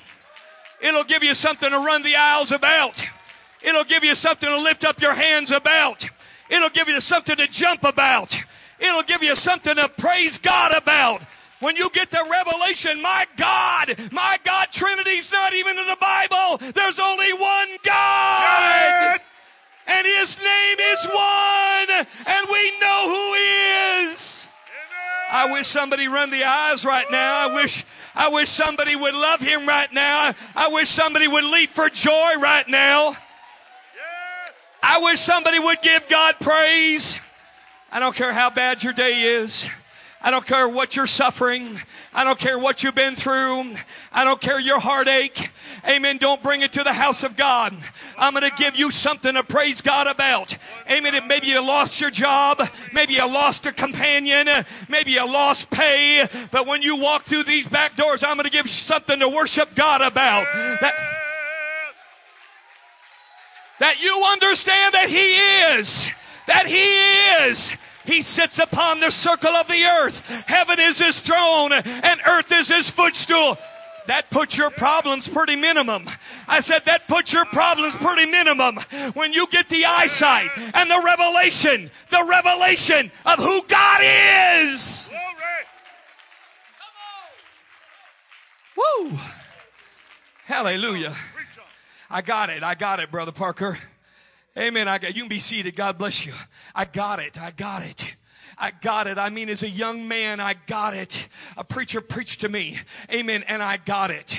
[0.80, 3.04] It'll give you something to run the aisles about.
[3.60, 6.08] It'll give you something to lift up your hands about.
[6.48, 8.40] It'll give you something to jump about.
[8.78, 11.22] It'll give you something to praise God about.
[11.58, 16.70] When you get the revelation, my God, my God, Trinity's not even in the Bible.
[16.72, 19.18] There's only one God.
[19.88, 22.06] And his name is one.
[22.26, 24.48] And we know who he is.
[25.34, 27.48] I wish somebody run the eyes right now.
[27.48, 30.32] I wish I wish somebody would love him right now.
[30.54, 33.16] I wish somebody would leap for joy right now.
[34.82, 37.18] I wish somebody would give God praise.
[37.90, 39.66] I don't care how bad your day is.
[40.24, 41.80] I don't care what you're suffering.
[42.14, 43.74] I don't care what you've been through.
[44.12, 45.50] I don't care your heartache.
[45.88, 46.18] Amen.
[46.18, 47.74] Don't bring it to the house of God.
[48.16, 50.56] I'm going to give you something to praise God about.
[50.88, 51.26] Amen.
[51.26, 52.62] Maybe you lost your job.
[52.92, 54.46] Maybe you lost a companion.
[54.88, 56.28] Maybe you lost pay.
[56.52, 59.28] But when you walk through these back doors, I'm going to give you something to
[59.28, 60.44] worship God about.
[60.80, 60.94] That,
[63.80, 66.12] that you understand that He is.
[66.46, 67.76] That He is.
[68.04, 70.44] He sits upon the circle of the earth.
[70.46, 73.58] Heaven is his throne and earth is his footstool.
[74.06, 76.06] That puts your problems pretty minimum.
[76.48, 78.78] I said that puts your problems pretty minimum
[79.14, 85.10] when you get the eyesight and the revelation, the revelation of who God is.
[88.76, 89.12] Woo!
[90.44, 91.14] Hallelujah.
[92.10, 92.62] I got it.
[92.62, 93.78] I got it, Brother Parker.
[94.56, 94.86] Amen.
[94.86, 95.76] I got, you can be seated.
[95.76, 96.34] God bless you.
[96.74, 97.40] I got it.
[97.40, 98.14] I got it.
[98.58, 99.16] I got it.
[99.16, 101.26] I mean, as a young man, I got it.
[101.56, 102.78] A preacher preached to me.
[103.10, 103.44] Amen.
[103.48, 104.36] And I got it.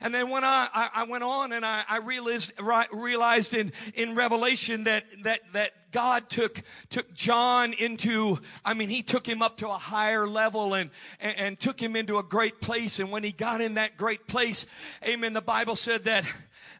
[0.00, 2.52] And then when I, I, I went on and I, I realized,
[2.92, 9.02] realized in, in Revelation that, that, that God took, took John into, I mean, he
[9.02, 12.60] took him up to a higher level and, and, and took him into a great
[12.60, 13.00] place.
[13.00, 14.66] And when he got in that great place,
[15.04, 16.24] amen, the Bible said that,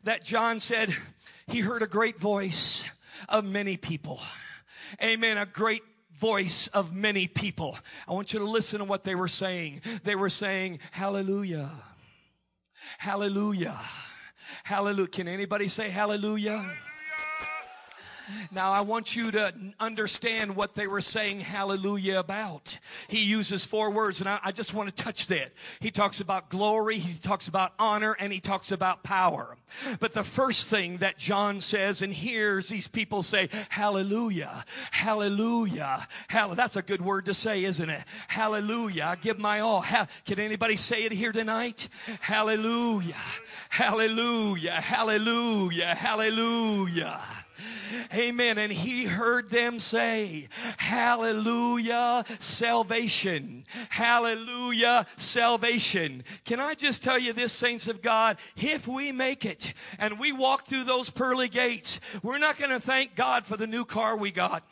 [0.05, 0.95] that John said,
[1.49, 2.85] he heard a great voice
[3.29, 4.21] of many people.
[5.03, 5.39] Amen.
[5.39, 5.83] A great
[6.19, 7.79] voice of many people.
[8.07, 9.83] I want you to listen to what they were saying.
[10.05, 11.71] They were saying, Hallelujah.
[12.99, 13.79] Hallelujah.
[14.65, 15.09] Hallelujah.
[15.09, 16.71] Can anybody say hallelujah?
[18.51, 22.79] Now I want you to understand what they were saying hallelujah about.
[23.09, 25.53] He uses four words and I, I, just want to touch that.
[25.81, 29.57] He talks about glory, he talks about honor, and he talks about power.
[30.01, 36.57] But the first thing that John says and hears these people say, hallelujah, hallelujah, hallelujah.
[36.57, 38.03] That's a good word to say, isn't it?
[38.29, 39.05] Hallelujah.
[39.05, 39.83] I give my all.
[39.83, 41.89] Ha- Can anybody say it here tonight?
[42.21, 43.15] Hallelujah,
[43.69, 47.38] hallelujah, hallelujah, hallelujah.
[48.15, 48.59] Amen.
[48.59, 53.65] And he heard them say, Hallelujah, salvation.
[53.89, 56.23] Hallelujah, salvation.
[56.45, 58.39] Can I just tell you this, saints of God?
[58.57, 62.81] If we make it and we walk through those pearly gates, we're not going to
[62.81, 64.63] thank God for the new car we got.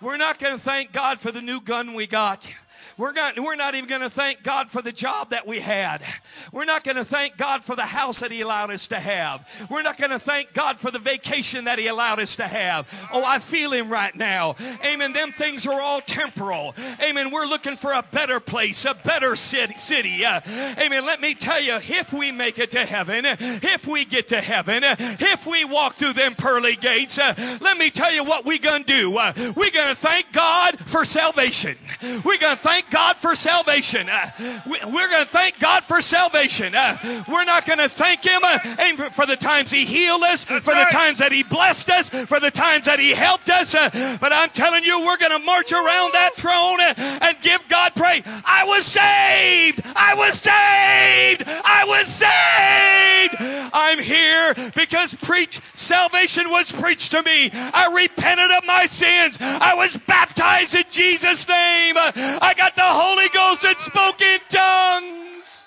[0.00, 2.50] We're not going to thank God for the new gun we got.
[2.98, 6.02] We're not, we're not even going to thank God for the job that we had.
[6.50, 9.46] We're not going to thank God for the house that He allowed us to have.
[9.70, 12.88] We're not going to thank God for the vacation that He allowed us to have.
[13.12, 14.56] Oh, I feel Him right now.
[14.82, 15.12] Amen.
[15.12, 16.74] Them things are all temporal.
[17.06, 17.30] Amen.
[17.30, 20.24] We're looking for a better place, a better city.
[20.24, 20.40] Uh,
[20.78, 21.04] amen.
[21.04, 24.82] Let me tell you, if we make it to heaven, if we get to heaven,
[24.84, 28.84] if we walk through them pearly gates, uh, let me tell you what we're gonna
[28.84, 29.16] do.
[29.18, 31.76] Uh, we're gonna thank God for salvation.
[32.24, 34.08] We're gonna thank thank God for salvation.
[34.08, 34.30] Uh,
[34.66, 36.74] we, are going to thank God for salvation.
[36.74, 40.64] Uh, we're not going to thank Him uh, for the times He healed us, That's
[40.64, 40.88] for right.
[40.88, 43.74] the times that He blessed us, for the times that He helped us.
[43.74, 47.66] Uh, but I'm telling you, we're going to march around that throne uh, and give
[47.68, 48.22] God praise.
[48.26, 49.82] I was saved.
[49.84, 51.44] I was saved.
[51.46, 53.36] I was saved.
[53.72, 57.50] I'm here because preach salvation was preached to me.
[57.52, 59.38] I repented of my sins.
[59.40, 61.94] I was baptized in Jesus' name.
[61.96, 65.64] I got the Holy Ghost and spoke in tongues.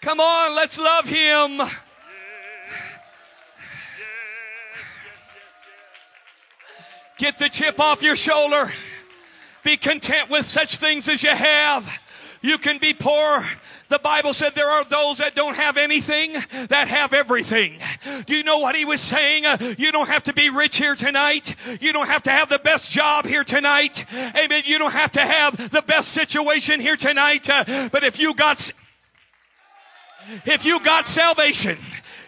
[0.00, 1.62] Come on, let's love him.
[7.16, 8.70] Get the chip off your shoulder.
[9.62, 11.88] Be content with such things as you have.
[12.44, 13.42] You can be poor
[13.88, 16.32] the Bible said there are those that don't have anything
[16.68, 17.78] that have everything.
[18.26, 19.44] Do you know what he was saying?
[19.78, 21.54] You don't have to be rich here tonight.
[21.80, 24.04] You don't have to have the best job here tonight.
[24.12, 24.62] Amen.
[24.64, 27.48] You don't have to have the best situation here tonight.
[27.48, 28.72] Uh, but if you got,
[30.46, 31.76] if you got salvation,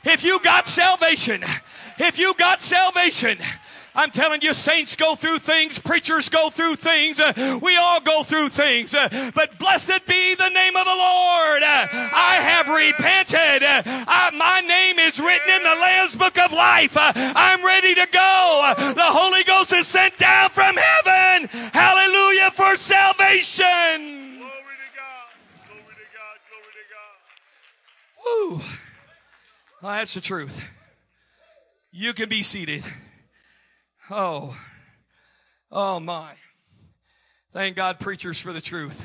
[0.04, 1.42] if you got salvation,
[1.98, 3.38] if you got salvation,
[3.96, 8.22] I'm telling you, saints go through things, preachers go through things, uh, we all go
[8.22, 8.94] through things.
[8.94, 11.62] Uh, but blessed be the name of the Lord.
[11.62, 13.62] Uh, I have repented.
[13.64, 16.96] Uh, my name is written in the Lamb's Book of Life.
[16.96, 18.60] Uh, I'm ready to go.
[18.64, 21.48] Uh, the Holy Ghost is sent down from heaven.
[21.72, 23.64] Hallelujah for salvation.
[24.36, 25.26] Glory to God.
[25.68, 26.36] Glory to God.
[26.50, 28.60] Glory to God.
[28.60, 28.64] Woo.
[29.82, 30.62] Well, that's the truth.
[31.92, 32.84] You can be seated.
[34.10, 34.56] Oh,
[35.72, 36.32] oh my.
[37.52, 39.04] Thank God, preachers, for the truth.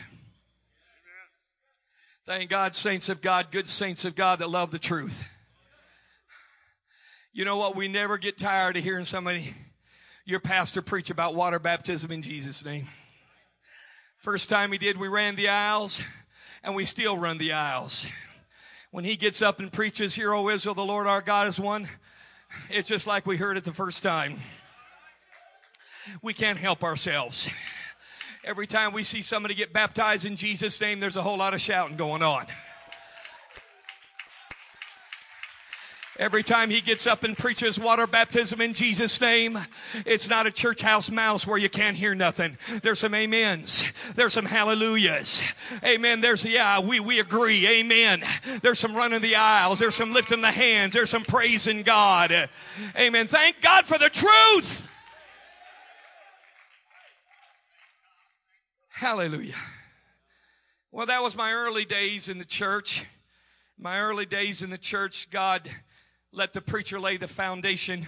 [2.28, 5.28] Thank God, saints of God, good saints of God that love the truth.
[7.34, 7.76] You know what?
[7.76, 9.56] We never get tired of hearing somebody,
[10.24, 12.88] your pastor, preach about water baptism in Jesus' name.
[14.18, 16.00] First time he did, we ran the aisles,
[16.64, 18.06] and we still run the aisles.
[18.92, 21.88] When he gets up and preaches, Hear, O Israel, the Lord our God is one,
[22.70, 24.38] it's just like we heard it the first time.
[26.22, 27.50] We can't help ourselves.
[28.44, 31.62] Every time we see somebody get baptized in Jesus' name, there's a whole lot of
[31.62, 32.46] shouting going on.
[36.22, 39.58] Every time he gets up and preaches water baptism in Jesus' name,
[40.06, 42.60] it's not a church house mouse where you can't hear nothing.
[42.84, 43.92] There's some amens.
[44.14, 45.42] There's some hallelujahs.
[45.84, 46.22] Amen.
[46.22, 47.66] There's, yeah, we, we agree.
[47.68, 48.24] Amen.
[48.62, 49.80] There's some running the aisles.
[49.80, 50.94] There's some lifting the hands.
[50.94, 52.50] There's some praising God.
[53.00, 53.26] Amen.
[53.26, 54.91] Thank God for the truth.
[59.02, 59.56] Hallelujah.
[60.92, 63.04] Well, that was my early days in the church.
[63.76, 65.68] My early days in the church, God
[66.32, 68.06] let the preacher lay the foundation.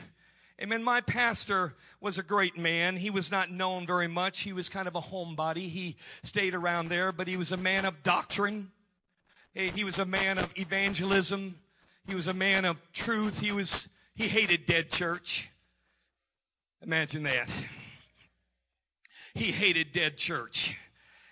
[0.61, 0.83] Amen.
[0.83, 2.95] My pastor was a great man.
[2.95, 4.41] He was not known very much.
[4.41, 5.67] He was kind of a homebody.
[5.67, 8.69] He stayed around there, but he was a man of doctrine.
[9.55, 11.55] He was a man of evangelism.
[12.05, 13.39] He was a man of truth.
[13.39, 15.49] He was, he hated dead church.
[16.83, 17.49] Imagine that.
[19.35, 20.77] He hated dead church.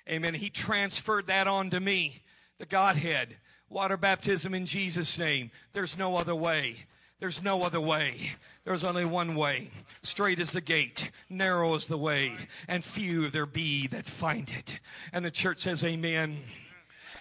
[0.10, 0.34] Amen.
[0.34, 2.22] He transferred that on to me,
[2.58, 3.38] the Godhead.
[3.70, 5.52] Water baptism in Jesus' name.
[5.74, 6.86] There's no other way.
[7.20, 8.32] There's no other way.
[8.66, 9.70] There's only one way.
[10.02, 12.34] Straight is the gate, narrow is the way,
[12.68, 14.80] and few there be that find it.
[15.14, 16.38] And the church says, Amen.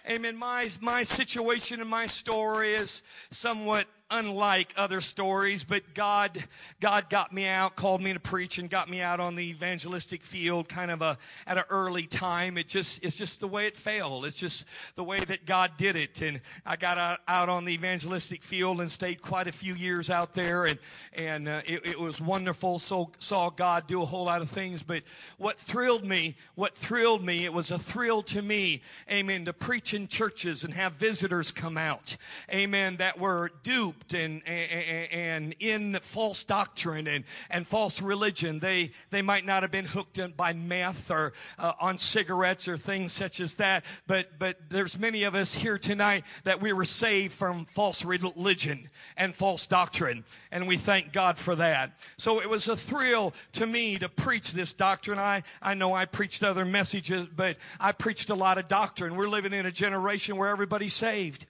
[0.08, 0.36] Amen.
[0.36, 6.42] My, my situation and my story is somewhat unlike other stories, but God,
[6.80, 10.22] God got me out, called me to preach and got me out on the evangelistic
[10.22, 12.58] field kind of a, at an early time.
[12.58, 14.24] It just, it's just the way it fell.
[14.24, 16.20] It's just the way that God did it.
[16.22, 20.10] And I got out, out on the evangelistic field and stayed quite a few years
[20.10, 20.78] out there and,
[21.12, 22.78] and uh, it, it was wonderful.
[22.78, 24.82] So saw God do a whole lot of things.
[24.82, 25.04] But
[25.38, 29.94] what thrilled me, what thrilled me, it was a thrill to me, amen, to preach
[29.94, 32.16] in churches and have visitors come out,
[32.52, 38.58] amen, that were duped and, and, and in false doctrine and, and false religion.
[38.58, 42.76] They, they might not have been hooked in by meth or uh, on cigarettes or
[42.76, 46.84] things such as that, but, but there's many of us here tonight that we were
[46.84, 50.24] saved from false religion and false doctrine.
[50.50, 51.98] And we thank God for that.
[52.16, 55.18] So it was a thrill to me to preach this doctrine.
[55.18, 59.16] I, I know I preached other messages, but I preached a lot of doctrine.
[59.16, 61.46] We're living in a generation where everybody's saved.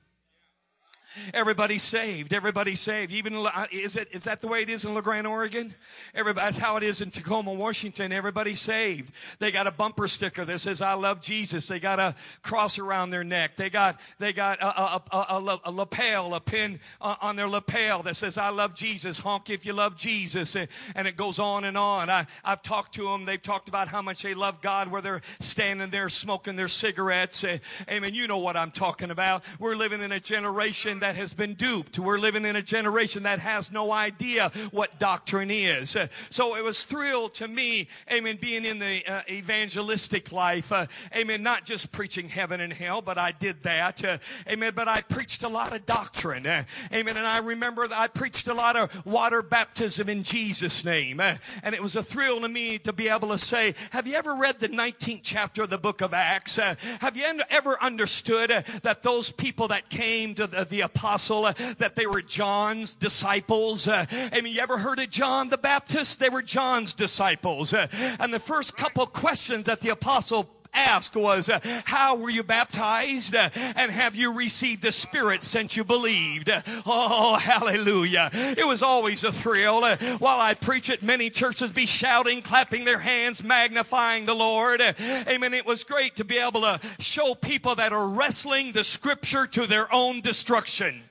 [1.34, 2.32] Everybody's saved.
[2.32, 3.12] Everybody's saved.
[3.12, 5.74] Even uh, is it is that the way it is in La Grande, Oregon?
[6.14, 8.12] Everybody, that's how it is in Tacoma, Washington.
[8.12, 9.12] Everybody's saved.
[9.38, 13.10] They got a bumper sticker that says "I love Jesus." They got a cross around
[13.10, 13.56] their neck.
[13.56, 18.16] They got they got a, a, a, a lapel, a pin on their lapel that
[18.16, 21.76] says "I love Jesus." Honk if you love Jesus, and, and it goes on and
[21.76, 22.08] on.
[22.08, 23.24] I I've talked to them.
[23.24, 27.44] They've talked about how much they love God, where they're standing there smoking their cigarettes.
[27.90, 28.14] Amen.
[28.14, 29.44] You know what I'm talking about.
[29.58, 31.98] We're living in a generation that has been duped.
[31.98, 35.96] We're living in a generation that has no idea what doctrine is.
[35.96, 40.72] Uh, so it was thrill to me, amen, being in the uh, evangelistic life.
[40.72, 40.86] Uh,
[41.16, 44.04] amen, not just preaching heaven and hell, but I did that.
[44.04, 46.46] Uh, amen, but I preached a lot of doctrine.
[46.46, 51.20] Uh, amen, and I remember I preached a lot of water baptism in Jesus' name.
[51.20, 54.14] Uh, and it was a thrill to me to be able to say, have you
[54.14, 56.56] ever read the 19th chapter of the book of Acts?
[56.56, 58.50] have you ever understood
[58.82, 63.88] that those people that came to the, the apostle, uh, that they were John's disciples.
[63.88, 66.20] Uh, I mean, you ever heard of John the Baptist?
[66.20, 67.72] They were John's disciples.
[67.72, 67.86] Uh,
[68.18, 73.34] and the first couple questions that the apostle asked was, uh, How were you baptized?
[73.34, 76.48] Uh, and have you received the Spirit since you believed?
[76.48, 78.30] Uh, oh, hallelujah.
[78.32, 79.80] It was always a thrill.
[79.80, 84.80] While I preach at many churches, be shouting, clapping their hands, magnifying the Lord.
[84.80, 85.54] Amen.
[85.54, 89.66] It was great to be able to show people that are wrestling the Scripture to
[89.66, 91.02] their own destruction.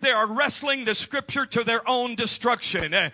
[0.00, 2.94] They are wrestling the scripture to their own destruction.
[2.94, 3.12] And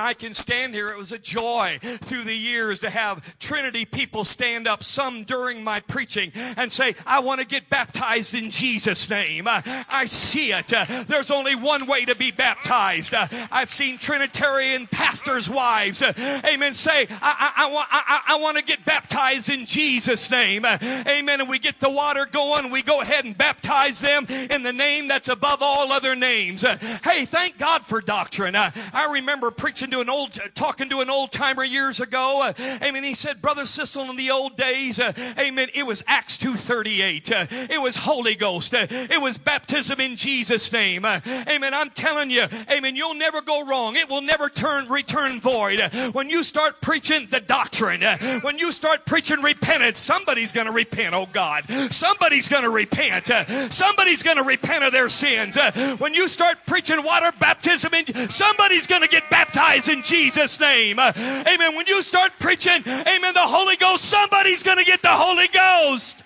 [0.00, 0.90] I can stand here.
[0.90, 5.62] It was a joy through the years to have Trinity people stand up, some during
[5.62, 9.44] my preaching, and say, I want to get baptized in Jesus' name.
[9.46, 10.72] I see it.
[10.72, 13.14] Uh, there's only one way to be baptized.
[13.14, 16.12] Uh, I've seen Trinitarian pastors' wives, uh,
[16.44, 20.64] amen, say, I, I, I want, I, I want to get baptized in Jesus' name.
[20.64, 21.40] Amen.
[21.40, 22.70] And we get the water going.
[22.70, 26.64] We go ahead and baptize them in the name that's above all other their names.
[26.64, 28.54] Uh, hey, thank God for doctrine.
[28.56, 32.40] Uh, I remember preaching to an old, talking to an old timer years ago.
[32.44, 33.04] Uh, amen.
[33.04, 37.30] He said, Brother Sissel, in the old days, amen, it was Acts 2.38.
[37.30, 38.72] Uh, it was Holy Ghost.
[38.74, 41.04] It was baptism in Jesus' name.
[41.04, 41.74] amen.
[41.74, 43.96] I'm telling you, amen, you'll never go wrong.
[43.96, 45.80] It will never turn, return void.
[46.12, 48.02] when you start preaching the doctrine,
[48.40, 51.68] when you start preaching repentance, somebody's going to repent, oh God.
[51.90, 53.26] Somebody's going to repent.
[53.70, 55.58] somebody's going to repent of their sins.
[55.98, 60.98] When you start preaching water baptism, in, somebody's going to get baptized in Jesus' name.
[60.98, 61.76] Uh, amen.
[61.76, 66.22] When you start preaching, amen, the Holy Ghost, somebody's going to get the Holy Ghost.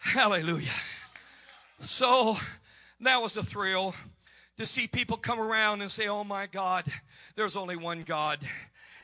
[0.00, 0.70] Hallelujah.
[1.80, 2.36] So
[3.00, 3.94] that was a thrill
[4.56, 6.84] to see people come around and say, Oh my God,
[7.34, 8.38] there's only one God.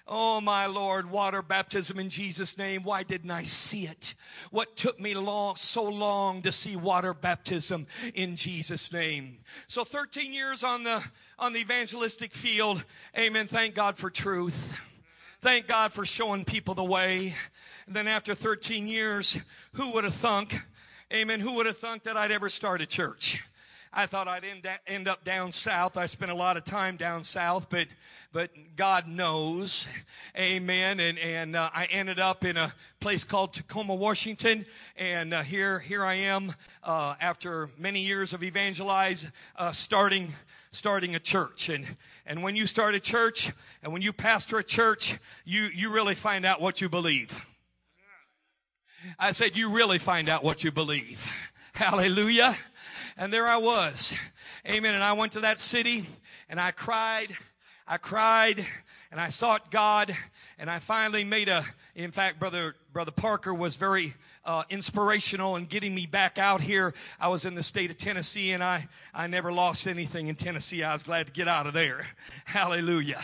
[0.07, 2.82] Oh my Lord, water baptism in Jesus' name.
[2.82, 4.14] Why didn't I see it?
[4.50, 9.38] What took me long, so long to see water baptism in Jesus' name?
[9.68, 11.05] So 13 years on the,
[11.38, 12.84] on the evangelistic field.
[13.16, 13.46] Amen.
[13.46, 14.78] Thank God for truth.
[15.40, 17.34] Thank God for showing people the way.
[17.86, 19.38] And then after 13 years,
[19.74, 20.61] who would have thunk?
[21.12, 21.40] Amen.
[21.40, 23.42] Who would have thunk that I'd ever start a church?
[23.95, 25.99] I thought I'd end, end up down south.
[25.99, 27.88] I spent a lot of time down south, but
[28.32, 29.86] but God knows,
[30.38, 30.99] Amen.
[30.99, 34.64] And and uh, I ended up in a place called Tacoma, Washington,
[34.97, 40.32] and uh, here here I am uh, after many years of evangelize, uh, starting
[40.70, 41.68] starting a church.
[41.68, 41.84] And
[42.24, 46.14] and when you start a church, and when you pastor a church, you you really
[46.14, 47.45] find out what you believe.
[49.18, 51.26] I said, you really find out what you believe.
[51.74, 52.57] Hallelujah.
[53.16, 54.14] And there I was.
[54.66, 54.94] Amen.
[54.94, 56.06] And I went to that city
[56.48, 57.36] and I cried.
[57.86, 58.64] I cried
[59.10, 60.14] and I sought God
[60.58, 65.66] and I finally made a, in fact, brother, brother Parker was very uh, inspirational in
[65.66, 66.94] getting me back out here.
[67.20, 70.82] I was in the state of Tennessee and I, I never lost anything in Tennessee.
[70.82, 72.06] I was glad to get out of there.
[72.44, 73.20] Hallelujah.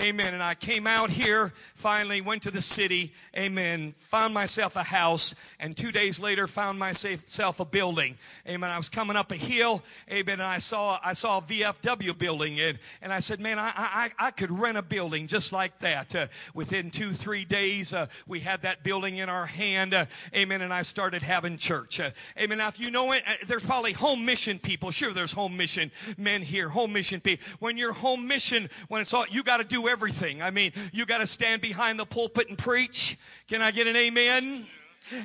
[0.00, 0.32] Amen.
[0.32, 3.12] And I came out here, finally went to the city.
[3.36, 3.94] Amen.
[3.98, 8.16] Found myself a house and two days later found myself a building.
[8.48, 8.70] Amen.
[8.70, 9.82] I was coming up a hill.
[10.10, 10.40] Amen.
[10.40, 14.10] And I saw, I saw a VFW building and, and I said, man, I, I,
[14.18, 16.14] I could rent a building just like that.
[16.14, 19.92] Uh, within two, three days, uh, we had that building in our hand.
[19.92, 20.62] Uh, amen.
[20.62, 22.00] And I started having church.
[22.00, 22.58] Uh, amen.
[22.58, 24.90] Now, if you know it, uh, there's probably home mission people.
[24.90, 27.46] Sure, there's home mission men here, home mission people.
[27.58, 30.42] When you're home mission, when it's all, you got to do everything.
[30.42, 33.18] I mean, you got to stand behind the pulpit and preach.
[33.48, 34.66] Can I get an amen?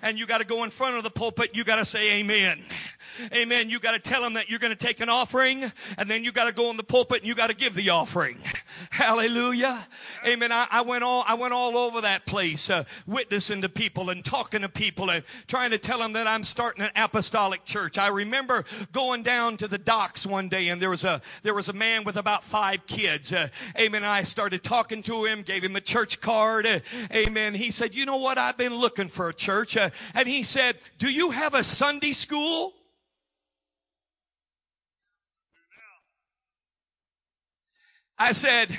[0.02, 1.52] And you got to go in front of the pulpit.
[1.54, 2.64] You got to say amen.
[3.34, 3.70] Amen.
[3.70, 6.32] You got to tell them that you're going to take an offering and then you
[6.32, 8.38] got to go in the pulpit and you got to give the offering.
[8.92, 9.88] Hallelujah.
[10.26, 10.52] Amen.
[10.52, 14.24] I, I, went all, I went all over that place, uh, witnessing to people and
[14.24, 17.98] talking to people and trying to tell them that I'm starting an apostolic church.
[17.98, 21.70] I remember going down to the docks one day and there was a, there was
[21.70, 23.34] a man with about five kids.
[23.34, 23.48] Uh,
[23.80, 24.04] amen.
[24.04, 26.66] I started talking to him, gave him a church card.
[26.66, 26.80] Uh,
[27.12, 27.56] amen.
[27.56, 28.38] He said, you know what?
[28.38, 29.67] I've been looking for a church.
[29.76, 32.74] Uh, and he said, do you have a Sunday school?
[38.18, 38.70] I said,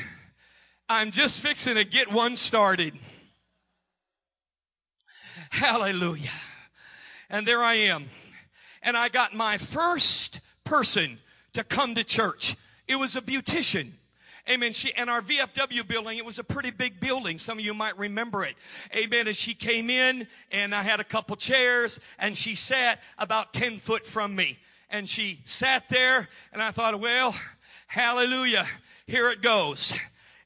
[0.89, 2.95] I'm just fixing to get one started.
[5.51, 6.31] Hallelujah.
[7.31, 8.09] And there I am.
[8.83, 11.19] And I got my first person
[11.53, 12.57] to come to church.
[12.87, 13.91] It was a beautician.
[14.49, 14.73] Amen.
[14.73, 17.39] She, and our VFW building, it was a pretty big building.
[17.39, 18.57] Some of you might remember it.
[18.95, 19.27] Amen.
[19.27, 23.79] And she came in and I had a couple chairs and she sat about 10
[23.79, 24.59] foot from me.
[24.91, 27.37] And she sat there and I thought, well,
[27.87, 28.67] hallelujah
[29.09, 29.95] here it goes.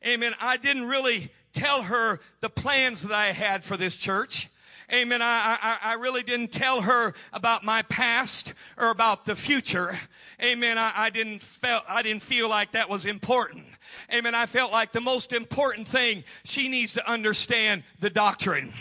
[0.06, 0.34] Amen.
[0.40, 4.48] I didn't really tell her the plans that I had for this church.
[4.92, 5.20] Amen.
[5.20, 9.98] I, I, I really didn't tell her about my past or about the future.
[10.40, 10.78] Amen.
[10.78, 13.64] I, I didn't felt, I didn't feel like that was important.
[14.12, 14.34] Amen.
[14.34, 18.72] I felt like the most important thing, she needs to understand the doctrine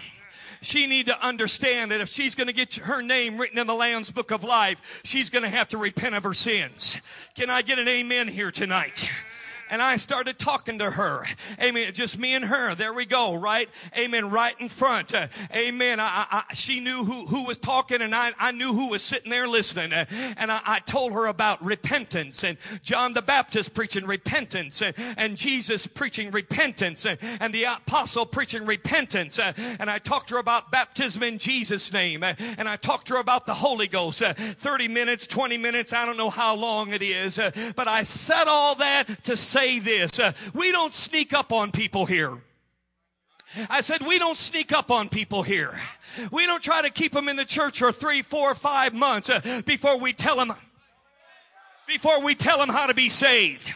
[0.61, 3.73] she need to understand that if she's going to get her name written in the
[3.73, 7.01] Lamb's book of life, she's going to have to repent of her sins.
[7.35, 9.09] Can I get an amen here tonight?
[9.71, 11.25] And I started talking to her.
[11.59, 11.93] Amen.
[11.93, 12.75] Just me and her.
[12.75, 13.35] There we go.
[13.35, 13.69] Right.
[13.97, 14.29] Amen.
[14.29, 15.15] Right in front.
[15.15, 15.99] Uh, amen.
[15.99, 19.31] I, I, she knew who, who was talking and I, I knew who was sitting
[19.31, 19.93] there listening.
[19.93, 20.05] Uh,
[20.37, 25.37] and I, I, told her about repentance and John the Baptist preaching repentance and, and
[25.37, 29.39] Jesus preaching repentance and, and, the apostle preaching repentance.
[29.39, 32.23] Uh, and I talked to her about baptism in Jesus name.
[32.23, 34.21] Uh, and I talked to her about the Holy Ghost.
[34.21, 35.93] Uh, 30 minutes, 20 minutes.
[35.93, 37.39] I don't know how long it is.
[37.39, 40.19] Uh, but I said all that to say say this.
[40.19, 42.37] Uh, we don't sneak up on people here.
[43.69, 45.77] I said, we don't sneak up on people here.
[46.31, 49.61] We don't try to keep them in the church for three, four, five months uh,
[49.65, 50.53] before we tell them,
[51.87, 53.71] before we tell them how to be saved.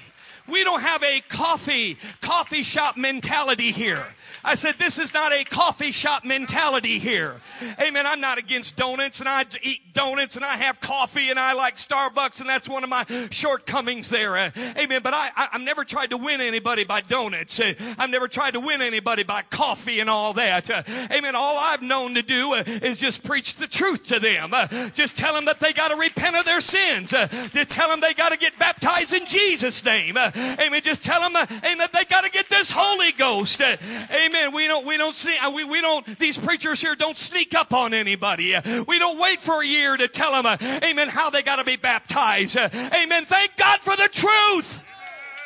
[0.47, 4.05] We don't have a coffee, coffee shop mentality here.
[4.45, 7.41] I said, this is not a coffee shop mentality here.
[7.81, 8.05] Amen.
[8.05, 11.75] I'm not against donuts and I eat donuts and I have coffee and I like
[11.77, 14.37] Starbucks and that's one of my shortcomings there.
[14.37, 15.01] Uh, amen.
[15.01, 17.59] But I, I, have never tried to win anybody by donuts.
[17.59, 20.69] Uh, I've never tried to win anybody by coffee and all that.
[20.69, 21.35] Uh, amen.
[21.35, 24.51] All I've known to do uh, is just preach the truth to them.
[24.53, 27.13] Uh, just tell them that they got to repent of their sins.
[27.13, 30.17] Uh, just tell them they got to get baptized in Jesus' name.
[30.17, 30.81] amen.
[30.83, 33.59] Just tell them amen, that they got to get this Holy Ghost.
[33.59, 34.34] amen.
[34.35, 34.53] Amen.
[34.53, 37.73] We don't, we don't see, uh, we, we don't, these preachers here don't sneak up
[37.73, 38.55] on anybody.
[38.87, 41.63] We don't wait for a year to tell them, uh, amen, how they got to
[41.63, 42.57] be baptized.
[42.57, 43.25] Uh, amen.
[43.25, 44.83] Thank God for the truth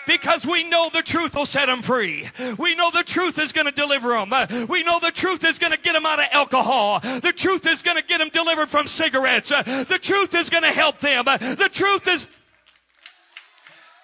[0.08, 2.28] because we know the truth will set them free.
[2.58, 4.32] We know the truth is going to deliver them.
[4.68, 7.00] We know the truth is going to get them out of alcohol.
[7.00, 9.50] The truth is going to get them delivered from cigarettes.
[9.50, 11.26] The truth is going to help them.
[11.26, 12.28] The truth is.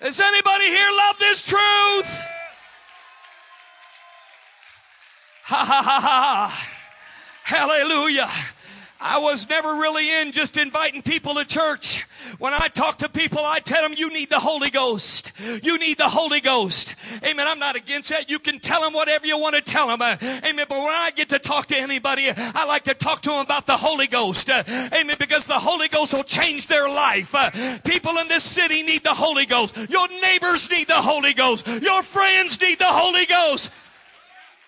[0.01, 2.34] Does anybody here love this truth?
[5.47, 6.69] Ha ha ha ha.
[7.43, 8.27] Hallelujah.
[8.99, 12.03] I was never really in just inviting people to church.
[12.39, 15.33] When I talk to people, I tell them, you need the Holy Ghost.
[15.61, 16.95] You need the Holy Ghost.
[17.23, 17.45] Amen.
[17.47, 18.27] I'm not against that.
[18.27, 20.01] You can tell them whatever you want to tell them.
[20.01, 20.65] Uh, amen.
[20.67, 23.67] But when I get to talk to anybody, I like to talk to them about
[23.67, 24.49] the Holy Ghost.
[24.49, 25.17] Uh, amen.
[25.19, 27.35] Because the Holy Ghost will change their life.
[27.35, 27.51] Uh,
[27.83, 29.77] people in this city need the Holy Ghost.
[29.91, 31.67] Your neighbors need the Holy Ghost.
[31.67, 33.71] Your friends need the Holy Ghost.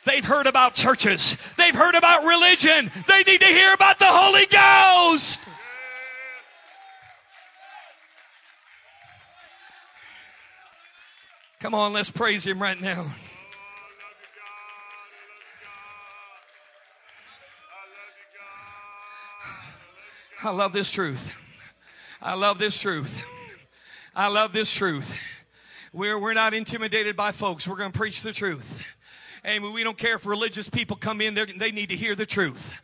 [0.07, 1.35] They've heard about churches.
[1.57, 2.89] They've heard about religion.
[3.07, 5.45] They need to hear about the Holy Ghost.
[11.59, 13.13] Come on, let's praise Him right now.
[20.41, 21.35] I love this truth.
[22.21, 23.25] I love this truth.
[24.15, 25.19] I love this truth.
[25.91, 27.67] We're, we're not intimidated by folks.
[27.67, 28.96] We're going to preach the truth.
[29.47, 29.71] Amen.
[29.71, 32.81] We don't care if religious people come in, they need to hear the truth.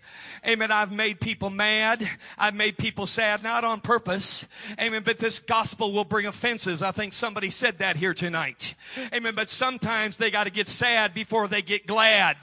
[0.48, 0.72] Amen.
[0.72, 2.08] I've made people mad.
[2.38, 4.46] I've made people sad, not on purpose.
[4.80, 5.04] Amen.
[5.04, 6.82] But this gospel will bring offenses.
[6.82, 8.76] I think somebody said that here tonight.
[9.14, 9.36] Amen.
[9.36, 12.38] But sometimes they got to get sad before they get glad.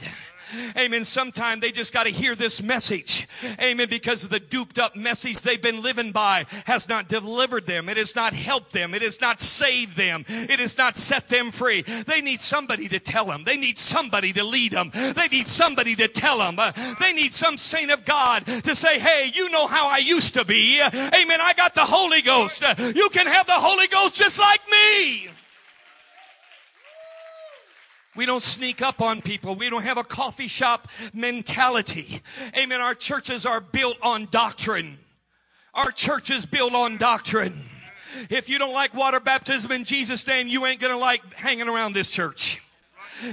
[0.77, 1.05] Amen.
[1.05, 3.29] Sometimes they just got to hear this message.
[3.61, 3.89] Amen.
[3.89, 7.89] Because the duped up message they've been living by has not delivered them.
[7.89, 8.95] It has not helped them.
[8.95, 10.25] It has not saved them.
[10.29, 11.83] It has not set them free.
[11.83, 13.45] They need somebody to tell them.
[13.45, 14.91] They need somebody to lead them.
[14.93, 16.59] They need somebody to tell them.
[16.59, 20.35] Uh, they need some saint of God to say, Hey, you know how I used
[20.35, 20.81] to be.
[20.83, 21.39] Amen.
[21.41, 22.63] I got the Holy Ghost.
[22.63, 25.31] Uh, you can have the Holy Ghost just like me.
[28.17, 29.55] We don't sneak up on people.
[29.55, 32.21] We don't have a coffee shop mentality.
[32.57, 32.81] Amen.
[32.81, 34.99] Our churches are built on doctrine.
[35.75, 37.65] Our church is built on doctrine.
[38.29, 41.93] If you don't like water baptism in Jesus' name, you ain't gonna like hanging around
[41.93, 42.61] this church.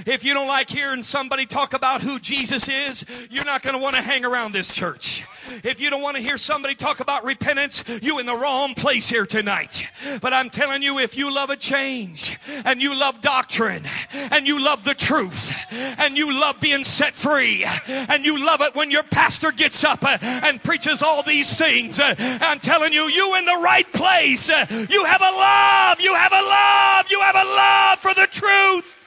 [0.06, 3.80] If you don't like hearing somebody talk about who Jesus is, you're not going to
[3.80, 5.24] want to hang around this church.
[5.64, 9.08] If you don't want to hear somebody talk about repentance, you in the wrong place
[9.08, 9.86] here tonight.
[10.20, 13.82] But I'm telling you, if you love a change and you love doctrine
[14.12, 18.74] and you love the truth and you love being set free and you love it
[18.74, 23.04] when your pastor gets up uh, and preaches all these things, uh, I'm telling you,
[23.04, 24.50] you in the right place.
[24.50, 26.00] Uh, you have a love.
[26.00, 27.10] You have a love.
[27.10, 28.97] You have a love for the truth.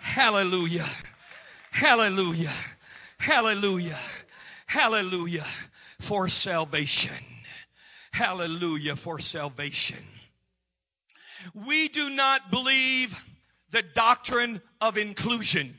[0.00, 0.86] Hallelujah.
[1.70, 2.52] Hallelujah.
[3.18, 3.98] Hallelujah.
[4.66, 5.46] Hallelujah
[5.98, 7.24] for salvation.
[8.12, 10.04] Hallelujah for salvation.
[11.54, 13.14] We do not believe
[13.70, 15.76] the doctrine of inclusion.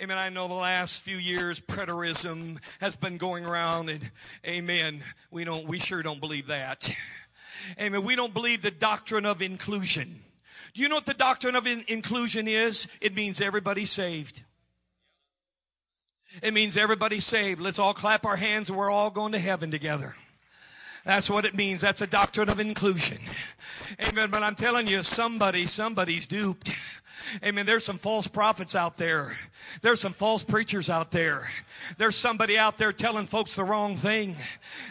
[0.00, 0.16] Amen.
[0.16, 4.10] I know the last few years preterism has been going around and
[4.46, 5.02] amen.
[5.30, 6.92] We don't, we sure don't believe that.
[7.80, 8.04] Amen.
[8.04, 10.22] We don't believe the doctrine of inclusion.
[10.74, 12.86] Do you know what the doctrine of in- inclusion is?
[13.00, 14.42] It means everybody saved.
[16.42, 17.60] It means everybody saved.
[17.60, 20.14] Let's all clap our hands and we're all going to heaven together.
[21.04, 21.80] That's what it means.
[21.80, 23.18] That's a doctrine of inclusion.
[24.02, 24.30] Amen.
[24.30, 26.70] But I'm telling you, somebody, somebody's duped.
[27.44, 27.66] Amen.
[27.66, 29.36] There's some false prophets out there.
[29.82, 31.48] There's some false preachers out there.
[31.96, 34.36] There's somebody out there telling folks the wrong thing.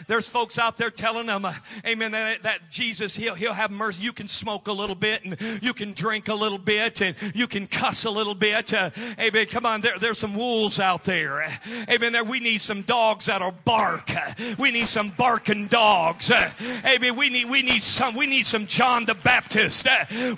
[0.06, 1.54] There's folks out there telling them, uh,
[1.86, 4.02] amen, that, that, Jesus, he'll, he'll have mercy.
[4.02, 7.46] You can smoke a little bit and you can drink a little bit and you
[7.46, 8.72] can cuss a little bit.
[8.72, 9.46] Uh, amen.
[9.46, 9.80] Come on.
[9.80, 11.42] There, there's some wolves out there.
[11.90, 12.12] Amen.
[12.12, 14.10] There, we need some dogs that'll bark.
[14.58, 16.30] We need some barking dogs.
[16.30, 17.16] Amen.
[17.16, 19.86] We need, we need some, we need some John the Baptist.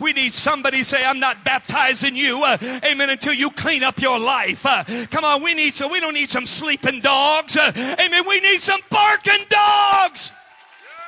[0.01, 4.01] We need somebody say, I'm not baptized baptizing you, uh, amen, until you clean up
[4.01, 4.65] your life.
[4.65, 7.57] Uh, come on, we need some, we don't need some sleeping dogs.
[7.57, 10.33] Uh, amen, we need some barking dogs.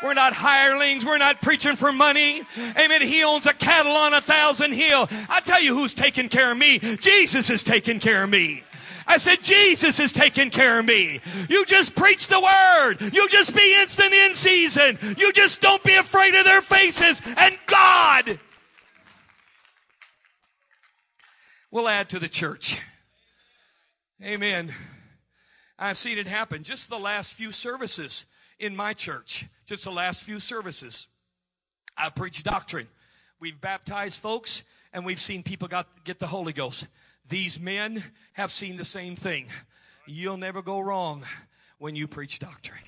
[0.02, 1.04] We're not hirelings.
[1.04, 2.42] We're not preaching for money.
[2.58, 3.02] Amen.
[3.02, 5.08] He owns a cattle on a thousand hill.
[5.28, 6.80] I tell you who's taking care of me.
[6.80, 8.64] Jesus is taking care of me.
[9.06, 11.20] I said, Jesus is taking care of me.
[11.48, 13.14] You just preach the word.
[13.14, 14.98] You just be instant in season.
[15.16, 17.22] You just don't be afraid of their faces.
[17.36, 18.40] And God
[21.72, 22.78] will add to the church.
[24.22, 24.72] Amen.
[25.76, 28.26] I've seen it happen just the last few services
[28.60, 31.08] in my church, just the last few services.
[31.96, 32.86] I preach doctrine.
[33.40, 34.62] We've baptized folks
[34.92, 36.86] and we've seen people got, get the Holy Ghost.
[37.28, 38.04] These men
[38.34, 39.46] have seen the same thing.
[40.06, 41.24] You'll never go wrong
[41.78, 42.78] when you preach doctrine.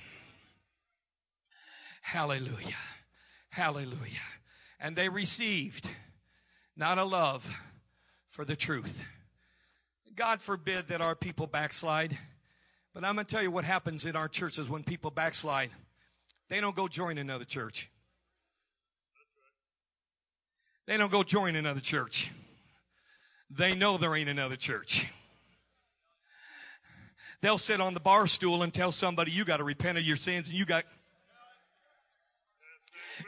[2.01, 2.77] Hallelujah.
[3.49, 4.19] Hallelujah.
[4.79, 5.89] And they received
[6.77, 7.49] not a love
[8.35, 9.03] for the truth.
[10.15, 12.17] God forbid that our people backslide.
[12.93, 15.69] But I'm going to tell you what happens in our churches when people backslide.
[16.49, 17.89] They don't go join another church.
[20.85, 22.29] They don't go join another church
[23.49, 25.07] they know there ain't another church.
[27.41, 30.15] They'll sit on the bar stool and tell somebody you got to repent of your
[30.15, 30.85] sins and you got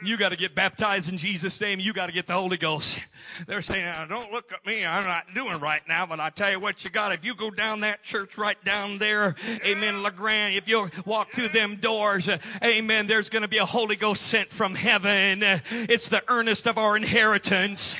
[0.02, 1.80] you got to get baptized in Jesus' name.
[1.80, 3.00] You got to get the Holy Ghost.
[3.46, 4.84] They're saying, now, don't look at me.
[4.84, 7.12] I'm not doing right now, but I tell you what you got.
[7.12, 9.34] If you go down that church right down there,
[9.64, 13.58] amen, La Grande, if you walk through them doors, uh, amen, there's going to be
[13.58, 15.42] a Holy Ghost sent from heaven.
[15.42, 17.96] Uh, it's the earnest of our inheritance.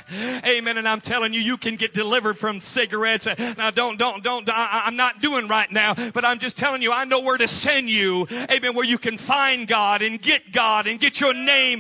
[0.47, 0.79] Amen.
[0.79, 3.27] And I'm telling you, you can get delivered from cigarettes.
[3.27, 6.83] Uh, now, don't, don't, don't, I, I'm not doing right now, but I'm just telling
[6.83, 8.27] you, I know where to send you.
[8.51, 8.75] Amen.
[8.75, 11.78] Where you can find God and get God and get your name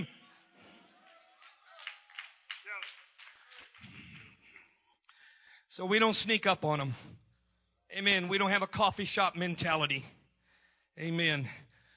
[5.78, 6.94] So we don't sneak up on them.
[7.96, 8.26] Amen.
[8.26, 10.04] We don't have a coffee shop mentality.
[10.98, 11.48] Amen.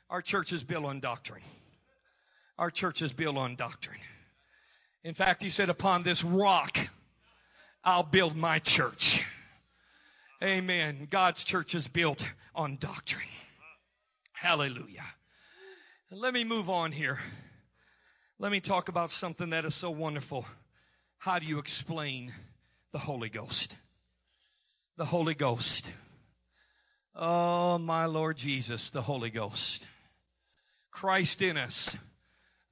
[0.07, 1.41] Our church is built on doctrine.
[2.59, 3.97] Our church is built on doctrine.
[5.03, 6.77] In fact, he said, Upon this rock,
[7.83, 9.25] I'll build my church.
[10.43, 11.07] Amen.
[11.09, 12.23] God's church is built
[12.53, 13.29] on doctrine.
[14.33, 15.07] Hallelujah.
[16.11, 17.17] Let me move on here.
[18.37, 20.45] Let me talk about something that is so wonderful.
[21.17, 22.31] How do you explain
[22.91, 23.77] the Holy Ghost.
[24.97, 25.91] The Holy Ghost.
[27.15, 29.87] Oh, my Lord Jesus, the Holy Ghost.
[30.91, 31.97] Christ in us,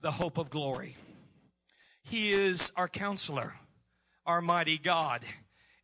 [0.01, 0.97] the hope of glory.
[2.03, 3.55] He is our counselor,
[4.25, 5.23] our mighty God,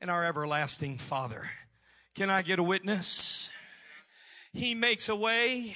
[0.01, 1.49] and our everlasting Father.
[2.13, 3.49] Can I get a witness?
[4.51, 5.75] He makes a way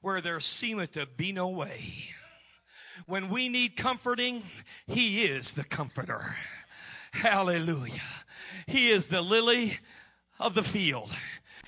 [0.00, 1.82] where there seemeth to be no way.
[3.06, 4.42] When we need comforting,
[4.86, 6.36] He is the comforter.
[7.16, 8.02] Hallelujah.
[8.66, 9.78] He is the lily
[10.38, 11.10] of the field.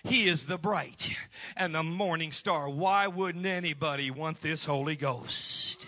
[0.05, 1.16] He is the bright
[1.57, 2.68] and the morning star.
[2.68, 5.86] Why wouldn't anybody want this Holy Ghost?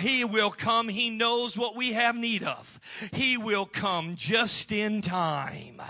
[0.00, 0.88] He will come.
[0.88, 2.78] He knows what we have need of.
[3.12, 5.80] He will come just in time.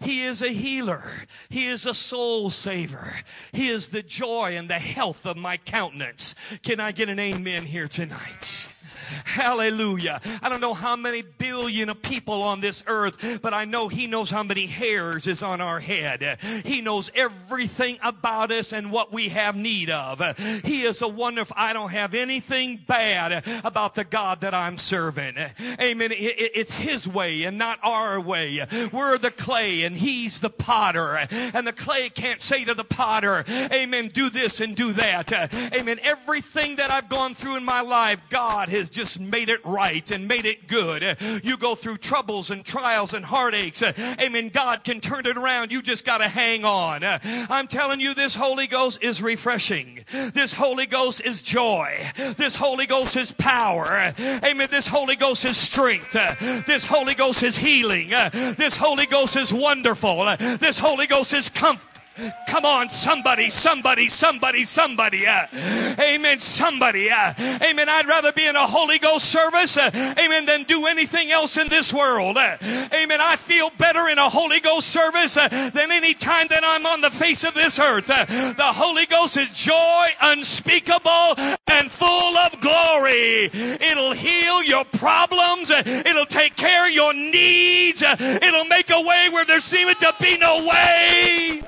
[0.00, 1.10] He is a healer.
[1.48, 3.12] He is a soul saver.
[3.52, 6.34] He is the joy and the health of my countenance.
[6.62, 8.68] Can I get an amen here tonight?
[9.24, 10.20] Hallelujah.
[10.42, 14.06] I don't know how many billion of people on this earth, but I know He
[14.06, 16.38] knows how many hairs is on our head.
[16.64, 20.20] He knows everything about us and what we have need of.
[20.64, 25.36] He is a wonderful, I don't have anything bad about the God that I'm serving.
[25.80, 26.10] Amen.
[26.12, 28.66] It's His way and not our way.
[28.92, 31.16] We're the clay and He's the potter.
[31.30, 35.32] And the clay can't say to the potter, Amen, do this and do that.
[35.74, 35.98] Amen.
[36.02, 40.28] Everything that I've gone through in my life, God has just made it right and
[40.28, 41.16] made it good.
[41.42, 43.92] You go through troubles and trials and heartaches.
[44.20, 44.48] Amen.
[44.48, 45.72] God can turn it around.
[45.72, 47.02] You just got to hang on.
[47.04, 50.04] I'm telling you, this Holy Ghost is refreshing.
[50.32, 52.06] This Holy Ghost is joy.
[52.36, 54.12] This Holy Ghost is power.
[54.18, 54.68] Amen.
[54.70, 56.12] This Holy Ghost is strength.
[56.66, 58.10] This Holy Ghost is healing.
[58.10, 60.24] This Holy Ghost is wonderful.
[60.58, 61.88] This Holy Ghost is comfort.
[62.46, 65.26] Come on, somebody, somebody, somebody, somebody.
[65.26, 65.46] Uh,
[65.98, 67.10] amen, somebody.
[67.10, 67.88] Uh, amen.
[67.88, 71.68] I'd rather be in a Holy Ghost service, uh, amen, than do anything else in
[71.68, 72.36] this world.
[72.36, 72.56] Uh,
[72.92, 73.18] amen.
[73.20, 77.00] I feel better in a Holy Ghost service uh, than any time that I'm on
[77.00, 78.08] the face of this earth.
[78.08, 81.34] Uh, the Holy Ghost is joy unspeakable
[81.66, 83.50] and full of glory.
[83.52, 85.70] It'll heal your problems.
[85.70, 88.02] It'll take care of your needs.
[88.02, 91.62] It'll make a way where there seemed to be no way.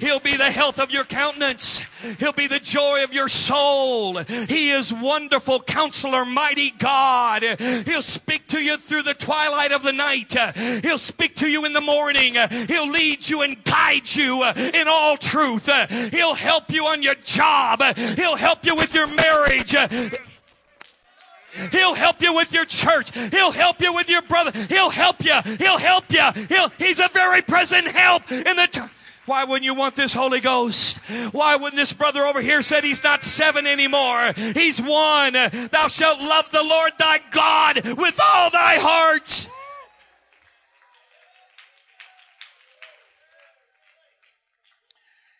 [0.00, 1.82] He'll be the health of your countenance.
[2.18, 4.18] He'll be the joy of your soul.
[4.18, 7.42] He is wonderful counselor, mighty God.
[7.86, 10.34] He'll speak to you through the twilight of the night.
[10.82, 12.34] He'll speak to you in the morning.
[12.68, 15.68] He'll lead you and guide you in all truth.
[16.10, 17.82] He'll help you on your job.
[17.96, 19.74] He'll help you with your marriage.
[21.72, 23.10] He'll help you with your church.
[23.30, 24.52] He'll help you with your brother.
[24.68, 25.34] He'll help you.
[25.58, 26.30] He'll help you.
[26.48, 28.90] He'll, he's a very present help in the time.
[29.28, 30.98] Why wouldn't you want this Holy Ghost?
[31.32, 34.32] Why wouldn't this brother over here said he's not seven anymore?
[34.54, 35.34] He's one.
[35.34, 39.50] Thou shalt love the Lord thy God with all thy heart.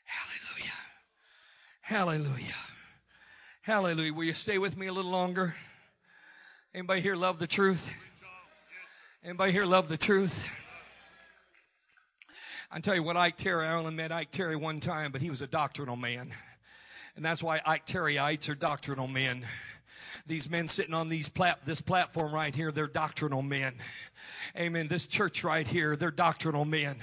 [0.05, 0.74] Hallelujah.
[1.80, 2.55] Hallelujah.
[3.62, 4.12] Hallelujah.
[4.12, 5.55] Will you stay with me a little longer?
[6.74, 7.91] Anybody here love the truth?
[9.24, 10.47] Anybody here love the truth?
[12.71, 15.31] I tell you what, Ike Terry, I only met Ike Terry one time, but he
[15.31, 16.31] was a doctrinal man.
[17.16, 19.47] And that's why Ike Terryites are doctrinal men.
[20.27, 23.75] These men sitting on these plat- this platform right here, they're doctrinal men.
[24.55, 24.87] Amen.
[24.87, 26.99] This church right here, they're doctrinal men.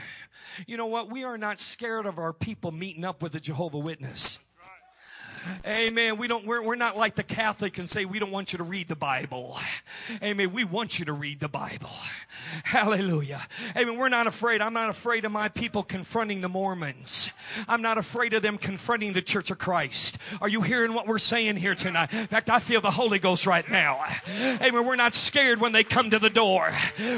[0.67, 1.09] You know what?
[1.09, 4.37] We are not scared of our people meeting up with a Jehovah Witness.
[5.65, 6.17] Amen.
[6.17, 8.63] We don't, we're, we're not like the Catholic and say we don't want you to
[8.63, 9.57] read the Bible.
[10.23, 10.53] Amen.
[10.53, 11.89] We want you to read the Bible.
[12.63, 13.41] Hallelujah.
[13.75, 13.97] Amen.
[13.97, 14.61] We're not afraid.
[14.61, 17.29] I'm not afraid of my people confronting the Mormons.
[17.67, 20.17] I'm not afraid of them confronting the Church of Christ.
[20.41, 22.13] Are you hearing what we're saying here tonight?
[22.13, 24.03] In fact, I feel the Holy Ghost right now.
[24.61, 24.85] Amen.
[24.85, 26.71] We're not scared when they come to the door.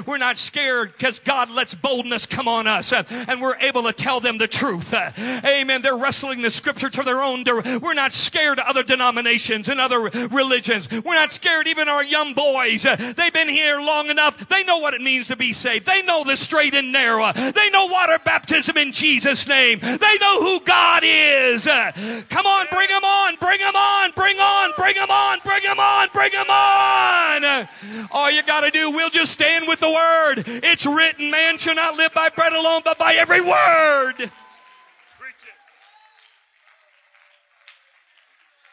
[0.05, 3.93] We're not scared because God lets boldness come on us uh, and we're able to
[3.93, 4.93] tell them the truth.
[4.93, 5.11] Uh,
[5.45, 5.81] amen.
[5.81, 7.43] They're wrestling the scripture to their own.
[7.81, 9.99] We're not scared of other denominations and other
[10.29, 10.89] religions.
[10.91, 12.85] We're not scared even our young boys.
[12.85, 14.47] Uh, they've been here long enough.
[14.49, 15.85] They know what it means to be saved.
[15.85, 17.31] They know the straight and narrow.
[17.33, 19.79] They know water baptism in Jesus' name.
[19.79, 21.67] They know who God is.
[21.67, 21.91] Uh,
[22.29, 25.79] come on, bring them on, bring them on, bring on, bring them on, bring them
[25.79, 27.43] on, bring them on.
[27.43, 27.65] Uh,
[28.11, 30.43] all you got to do, we'll just stand with the word.
[30.63, 34.31] It's written, man shall not live by bread alone, but by every word.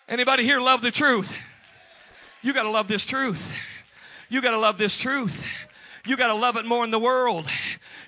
[0.07, 1.39] Anybody here love the truth?
[2.43, 3.59] You got to love this truth.
[4.29, 5.67] You got to love this truth.
[6.07, 7.49] You got to love it more in the world.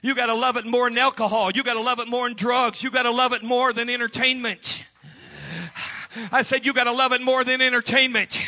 [0.03, 1.51] You got to love it more in alcohol.
[1.53, 2.83] You got to love it more in drugs.
[2.83, 4.85] You got to love it more than entertainment.
[6.31, 8.47] I said you got to love it more than entertainment.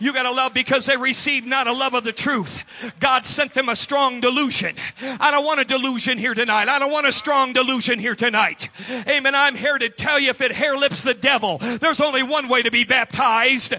[0.00, 2.92] You got to love because they received not a love of the truth.
[3.00, 4.76] God sent them a strong delusion.
[5.02, 6.68] I don't want a delusion here tonight.
[6.68, 8.68] I don't want a strong delusion here tonight.
[9.08, 9.34] Amen.
[9.34, 12.62] I'm here to tell you if it hair lips the devil, there's only one way
[12.62, 13.74] to be baptized.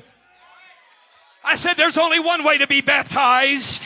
[1.43, 3.86] I said there's only one way to be baptized.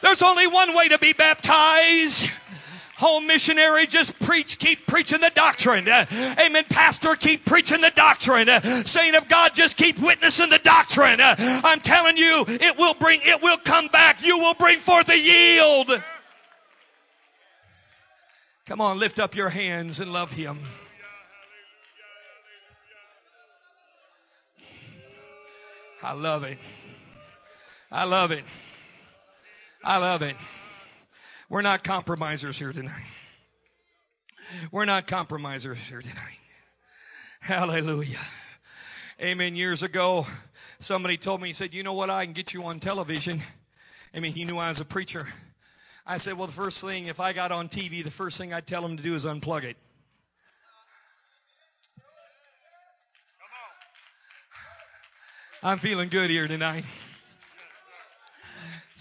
[0.00, 2.30] There's only one way to be baptized.
[2.96, 5.88] Home missionary, just preach, keep preaching the doctrine.
[5.88, 6.06] Uh,
[6.44, 6.64] amen.
[6.70, 8.48] Pastor, keep preaching the doctrine.
[8.48, 11.20] Uh, saint of God, just keep witnessing the doctrine.
[11.20, 14.24] Uh, I'm telling you, it will bring, it will come back.
[14.24, 16.02] You will bring forth a yield.
[18.66, 20.58] Come on, lift up your hands and love Him.
[26.02, 26.58] I love it.
[27.90, 28.44] I love it.
[29.82, 30.36] I love it.
[31.54, 33.06] We're not compromisers here tonight.
[34.72, 36.40] We're not compromisers here tonight.
[37.38, 38.18] Hallelujah.
[39.20, 39.54] Amen.
[39.54, 40.26] Years ago,
[40.80, 42.10] somebody told me, he said, You know what?
[42.10, 43.40] I can get you on television.
[44.12, 45.28] I mean, he knew I was a preacher.
[46.04, 48.66] I said, Well, the first thing, if I got on TV, the first thing I'd
[48.66, 49.76] tell him to do is unplug it.
[55.62, 56.84] I'm feeling good here tonight.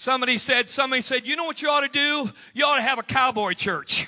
[0.03, 2.29] Somebody said, somebody said, you know what you ought to do?
[2.53, 4.05] You ought to have a cowboy church.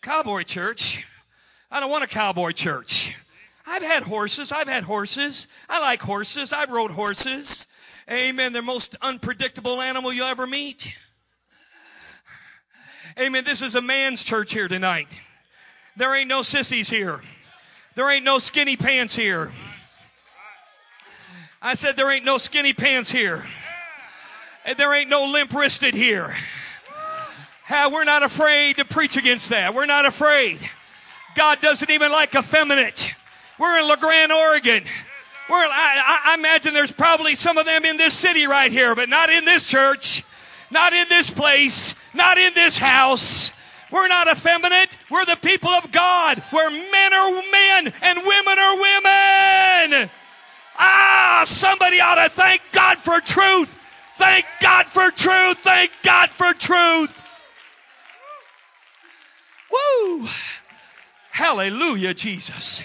[0.00, 1.04] Cowboy church?
[1.72, 3.16] I don't want a cowboy church.
[3.66, 4.52] I've had horses.
[4.52, 5.48] I've had horses.
[5.68, 6.52] I like horses.
[6.52, 7.66] I've rode horses.
[8.08, 8.52] Amen.
[8.52, 10.96] They're the most unpredictable animal you'll ever meet.
[13.18, 13.42] Amen.
[13.42, 15.08] This is a man's church here tonight.
[15.96, 17.22] There ain't no sissies here.
[17.96, 19.50] There ain't no skinny pants here.
[21.60, 23.44] I said there ain't no skinny pants here.
[24.76, 26.34] There ain't no limp wristed here.
[27.70, 29.74] we're not afraid to preach against that.
[29.74, 30.58] We're not afraid.
[31.34, 33.14] God doesn't even like effeminate.
[33.58, 34.84] We're in La Grande, Oregon.
[35.48, 39.08] We're, I, I imagine there's probably some of them in this city right here, but
[39.08, 40.22] not in this church,
[40.70, 43.52] not in this place, not in this house.
[43.90, 44.98] We're not effeminate.
[45.10, 50.10] We're the people of God, where men are men and women are women.
[50.78, 53.77] Ah, somebody ought to thank God for truth.
[54.18, 55.58] Thank God for truth.
[55.58, 57.16] Thank God for truth.
[59.70, 60.28] Woo!
[61.30, 62.82] Hallelujah, Jesus.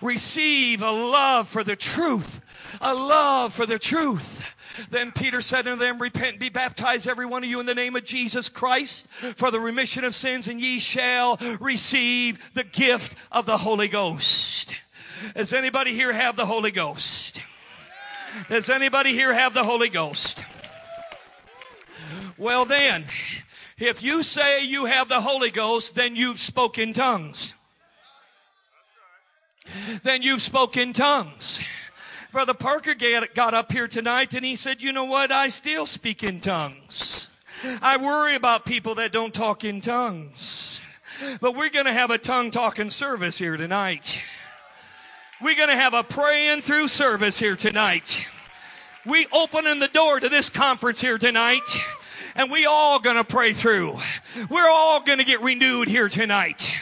[0.00, 2.40] Receive a love for the truth,
[2.80, 4.54] a love for the truth.
[4.90, 7.74] Then Peter said unto them, Repent and be baptized, every one of you, in the
[7.74, 13.16] name of Jesus Christ, for the remission of sins, and ye shall receive the gift
[13.32, 14.74] of the Holy Ghost.
[15.34, 17.40] Does anybody here have the Holy Ghost?
[18.48, 20.42] Does anybody here have the Holy Ghost?
[22.38, 23.04] Well, then,
[23.78, 27.54] if you say you have the Holy Ghost, then you've spoken tongues.
[30.04, 31.60] Then you've spoken tongues.
[32.30, 35.32] Brother Parker got up here tonight and he said, You know what?
[35.32, 37.28] I still speak in tongues.
[37.82, 40.80] I worry about people that don't talk in tongues.
[41.40, 44.20] But we're going to have a tongue talking service here tonight.
[45.42, 48.24] We're going to have a praying through service here tonight.
[49.04, 51.62] We opening the door to this conference here tonight
[52.38, 53.94] and we all to pray through.
[54.48, 56.72] We're all to get renewed here tonight.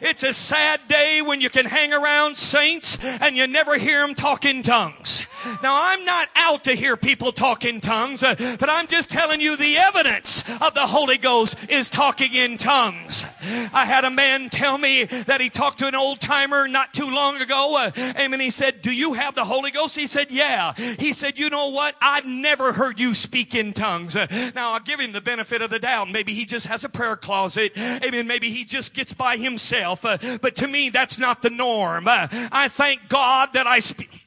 [0.00, 4.14] It's a sad day when you can hang around saints and you never hear them
[4.14, 5.26] talk in tongues.
[5.62, 9.40] Now, I'm not out to hear people talk in tongues, uh, but I'm just telling
[9.40, 13.24] you the evidence of the Holy Ghost is talking in tongues.
[13.72, 17.10] I had a man tell me that he talked to an old timer not too
[17.10, 17.76] long ago.
[17.78, 19.96] Uh, and he said, Do you have the Holy Ghost?
[19.96, 20.72] He said, Yeah.
[20.74, 21.94] He said, You know what?
[22.00, 24.16] I've never heard you speak in tongues.
[24.16, 26.10] Uh, now, I'll give him the benefit of the doubt.
[26.10, 27.72] Maybe he just has a prayer closet.
[27.76, 28.26] Amen.
[28.26, 30.04] Maybe he just gets by himself.
[30.04, 32.08] Uh, but to me, that's not the norm.
[32.08, 34.21] Uh, I thank God that I speak.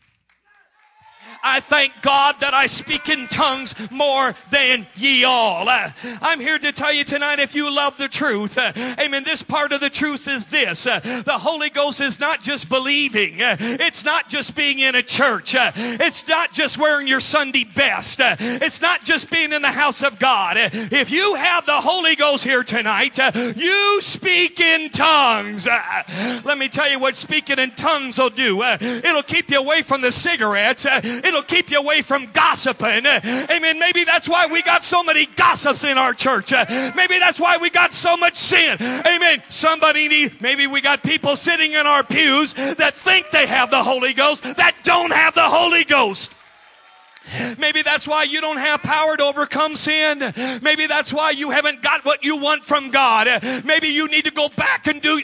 [1.45, 5.69] I thank God that I speak in tongues more than ye all.
[5.69, 5.91] Uh,
[6.21, 9.23] I'm here to tell you tonight if you love the truth, uh, amen.
[9.23, 13.43] This part of the truth is this uh, the Holy Ghost is not just believing,
[13.43, 17.63] uh, it's not just being in a church, uh, it's not just wearing your Sunday
[17.63, 20.57] best, uh, it's not just being in the house of God.
[20.57, 23.19] if you have the Holy Ghost here tonight,
[23.55, 25.67] you speak in tongues.
[26.43, 28.63] let me tell you what speaking in tongues will do.
[28.63, 30.85] it'll keep you away from the cigarettes.
[30.85, 33.05] it'll It'll keep you away from gossiping.
[33.05, 33.77] Amen.
[33.77, 36.53] Maybe that's why we got so many gossips in our church.
[36.95, 38.77] Maybe that's why we got so much sin.
[38.79, 39.43] Amen.
[39.49, 43.83] Somebody need, maybe we got people sitting in our pews that think they have the
[43.83, 46.33] Holy Ghost that don't have the Holy Ghost.
[47.57, 50.19] Maybe that's why you don't have power to overcome sin.
[50.61, 53.27] Maybe that's why you haven't got what you want from God.
[53.65, 55.21] Maybe you need to go back and do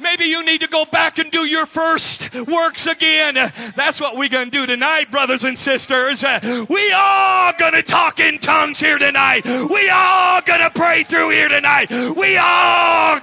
[0.00, 3.34] Maybe you need to go back and do your first works again.
[3.74, 6.24] That's what we're going to do tonight, brothers and sisters.
[6.68, 9.44] We all going to talk in tongues here tonight.
[9.44, 11.90] We all going to pray through here tonight.
[11.90, 13.20] We all.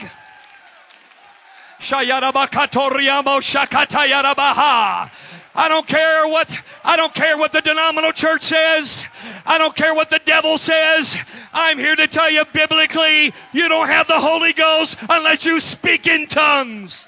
[5.56, 6.51] I don't care what
[6.84, 9.06] I don't care what the denominational church says.
[9.45, 11.18] I don't care what the devil says.
[11.53, 16.08] I'm here to tell you biblically, you don't have the Holy Ghost unless you speak
[16.08, 17.08] in tongues.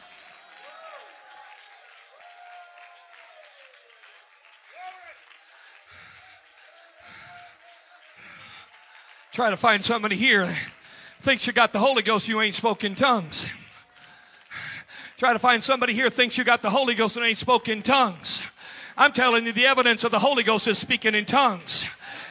[9.33, 10.51] Try to find somebody here
[11.21, 13.47] thinks you got the Holy Ghost, you ain't spoken tongues.
[15.18, 18.43] Try to find somebody here thinks you got the Holy Ghost and ain't spoken tongues.
[18.95, 21.88] I'm telling you, the evidence of the Holy Ghost is speaking in tongues.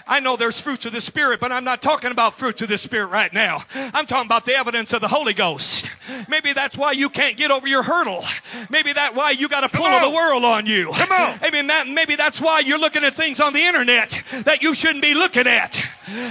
[0.09, 2.79] I know there's fruits of the Spirit, but I'm not talking about fruits of the
[2.79, 3.63] Spirit right now.
[3.75, 5.91] I'm talking about the evidence of the Holy Ghost.
[6.29, 8.23] Maybe that's why you can't get over your hurdle.
[8.71, 10.93] Maybe that's why you got a pull of the world on you.
[10.95, 11.39] Come on.
[11.43, 11.67] Amen.
[11.67, 15.15] That, maybe that's why you're looking at things on the internet that you shouldn't be
[15.15, 15.85] looking at.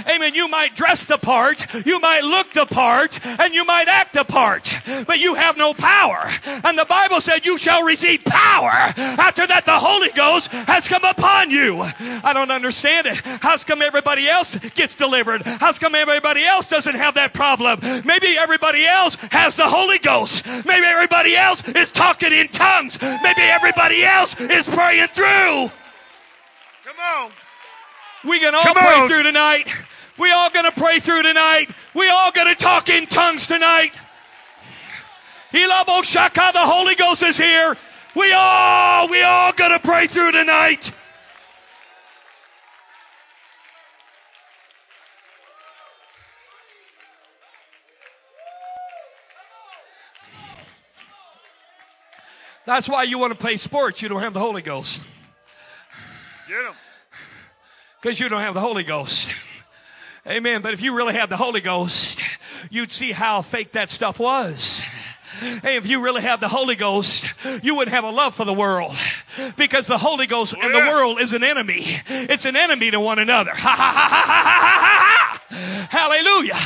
[0.08, 0.34] Amen.
[0.34, 4.24] You might dress the part, you might look the part, and you might act the
[4.24, 4.72] part,
[5.06, 6.30] but you have no power.
[6.64, 11.04] And the Bible said you shall receive power after that the Holy Ghost has come
[11.04, 11.82] upon you.
[11.82, 13.20] I don't understand it.
[13.42, 15.42] How's come everybody else gets delivered?
[15.42, 17.80] How's come everybody else doesn't have that problem?
[18.04, 20.46] Maybe everybody else has the Holy Ghost.
[20.64, 23.00] Maybe everybody else is talking in tongues.
[23.02, 25.70] Maybe everybody else is praying through.
[26.84, 27.32] Come on.
[28.24, 29.08] We can all Come pray on.
[29.08, 29.68] through tonight.
[30.18, 31.68] We all gonna pray through tonight.
[31.94, 33.92] We all gonna talk in tongues tonight.
[35.52, 37.76] Hilabo Shaka, the Holy Ghost is here.
[38.14, 40.92] We all, we all gonna pray through tonight.
[52.66, 54.02] That's why you want to play sports.
[54.02, 55.00] You don't have the Holy Ghost.
[56.48, 56.74] Get him.
[58.02, 59.32] Because you don't have the Holy Ghost.
[60.26, 60.62] Amen.
[60.62, 62.20] But if you really had the Holy Ghost,
[62.68, 64.82] you'd see how fake that stuff was.
[65.62, 67.26] Hey, if you really have the Holy Ghost,
[67.62, 68.96] you would have a love for the world
[69.56, 71.82] because the Holy Ghost and the world is an enemy.
[72.08, 73.52] It's an enemy to one another.
[75.88, 76.56] Hallelujah.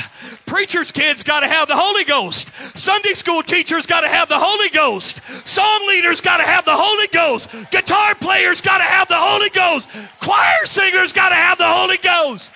[0.47, 2.51] Preacher's kids got to have the Holy Ghost.
[2.81, 5.21] Sunday school teachers got to have the Holy Ghost.
[5.47, 7.51] Song leaders got to have the Holy Ghost.
[7.71, 9.89] Guitar players got to have the Holy Ghost.
[10.21, 12.51] Choir singers got to have the Holy Ghost.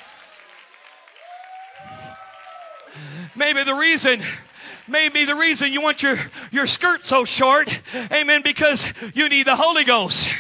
[3.37, 4.23] Maybe the reason
[4.87, 6.19] Maybe the reason you want your,
[6.53, 7.69] your skirt so short,
[8.13, 10.31] amen, because you need the Holy Ghost.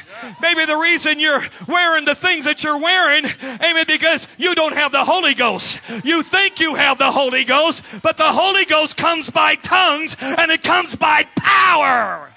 [0.42, 4.92] Maybe the reason you're wearing the things that you're wearing, amen, because you don't have
[4.92, 5.80] the Holy Ghost.
[6.04, 10.50] You think you have the Holy Ghost, but the Holy Ghost comes by tongues and
[10.50, 12.30] it comes by power.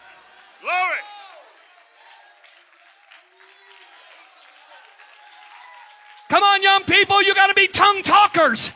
[0.62, 0.98] Glory.
[6.30, 8.72] Come on, young people, you got to be tongue talkers.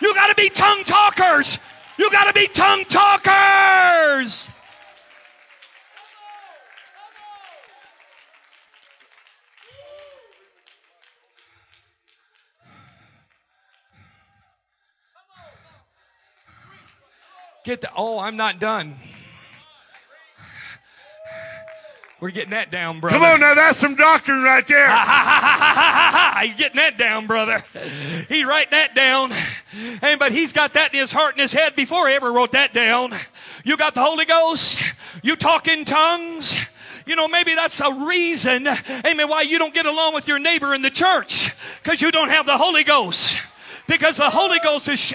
[0.00, 1.58] You got to be tongue talkers.
[2.02, 4.48] You got to be tongue talkers.
[17.64, 18.96] Get the, oh, I'm not done.
[22.18, 23.16] We're getting that down, brother.
[23.16, 24.88] Come on now, that's some doctrine right there.
[26.42, 27.64] He's getting that down, brother.
[28.28, 29.30] He write that down.
[30.02, 32.52] And but he's got that in his heart and his head before he ever wrote
[32.52, 33.14] that down.
[33.64, 34.82] You got the Holy Ghost.
[35.22, 36.56] You talk in tongues.
[37.06, 40.72] You know, maybe that's a reason, amen, why you don't get along with your neighbor
[40.72, 41.50] in the church.
[41.82, 43.40] Because you don't have the Holy Ghost.
[43.88, 45.14] Because the Holy Ghost is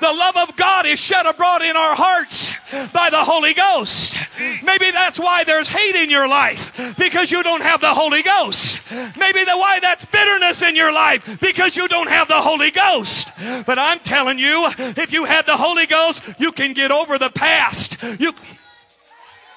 [0.00, 2.50] the love of God is shed abroad in our hearts
[2.92, 4.16] by the Holy Ghost.
[4.64, 8.80] Maybe that's why there's hate in your life because you don't have the Holy Ghost.
[9.16, 13.30] Maybe the why that's bitterness in your life because you don't have the Holy Ghost.
[13.66, 17.30] But I'm telling you, if you had the Holy Ghost, you can get over the
[17.30, 18.02] past.
[18.18, 18.32] You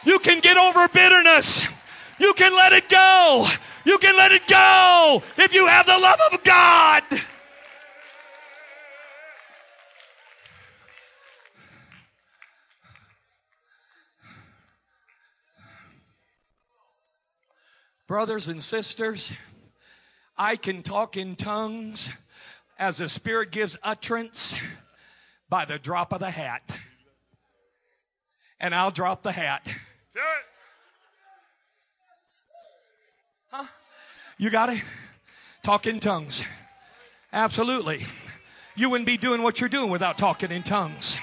[0.04, 1.68] you can get over bitterness.
[2.20, 3.48] You can let it go.
[3.86, 7.04] You can let it go if you have the love of God.
[18.08, 19.34] Brothers and sisters,
[20.38, 22.10] I can talk in tongues
[22.80, 24.58] as the Spirit gives utterance
[25.50, 26.78] by the drop of the hat.
[28.60, 29.66] And I'll drop the hat.
[29.66, 29.72] Do
[30.22, 30.46] it.
[34.38, 34.82] You got it?
[35.64, 36.44] Talk in tongues.
[37.34, 38.06] Absolutely.
[38.76, 41.18] You wouldn't be doing what you're doing without talking in tongues.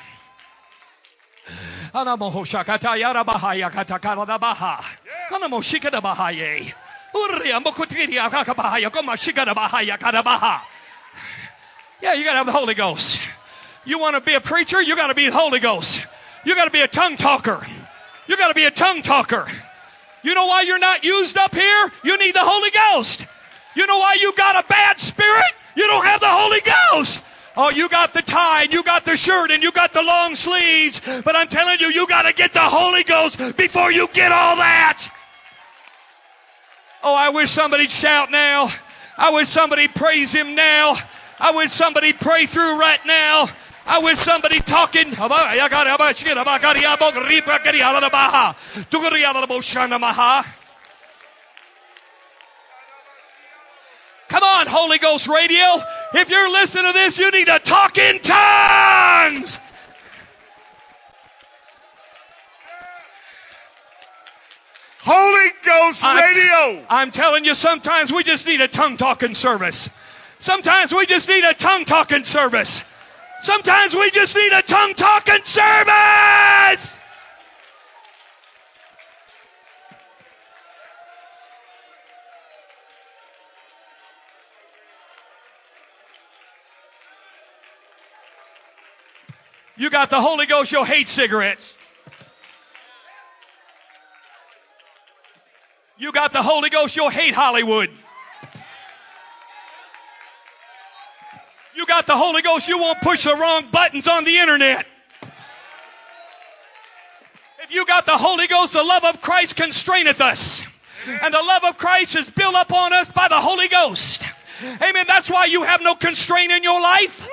[12.03, 13.23] Yeah, you gotta have the Holy Ghost.
[13.85, 14.83] You wanna be a preacher?
[14.83, 16.05] You gotta be the Holy Ghost.
[16.45, 17.67] You gotta be a tongue talker.
[18.27, 19.47] You gotta be a tongue talker.
[20.23, 21.93] You know why you're not used up here?
[22.03, 23.27] You need the Holy Ghost.
[23.75, 25.53] You know why you got a bad spirit?
[25.77, 27.24] You don't have the Holy Ghost.
[27.57, 30.35] Oh, you got the tie and you got the shirt and you got the long
[30.35, 31.01] sleeves.
[31.25, 34.57] But I'm telling you, you got to get the Holy Ghost before you get all
[34.57, 35.09] that.
[37.03, 38.71] Oh, I wish somebody'd shout now.
[39.17, 40.97] I wish somebody praise him now.
[41.39, 43.47] I wish somebody pray through right now.
[43.87, 45.13] I wish somebody talking.
[54.35, 55.65] Come on, Holy Ghost Radio.
[56.13, 59.61] If you're listening to this, you need to talk in tongues.
[65.03, 66.85] Holy Ghost I'm- Radio.
[66.91, 69.89] I'm telling you, sometimes we just need a tongue talking service.
[70.41, 72.83] Sometimes we just need a tongue talking service.
[73.41, 76.99] Sometimes we just need a tongue talking service.
[89.77, 91.77] You got the Holy Ghost, you'll hate cigarettes.
[95.99, 97.91] You got the Holy Ghost, you'll hate Hollywood.
[101.75, 104.87] You got the Holy Ghost, you won't push the wrong buttons on the internet.
[107.61, 110.65] If you got the Holy Ghost, the love of Christ constraineth us.
[111.23, 114.23] And the love of Christ is built up on us by the Holy Ghost.
[114.63, 115.05] Amen.
[115.07, 117.27] That's why you have no constraint in your life.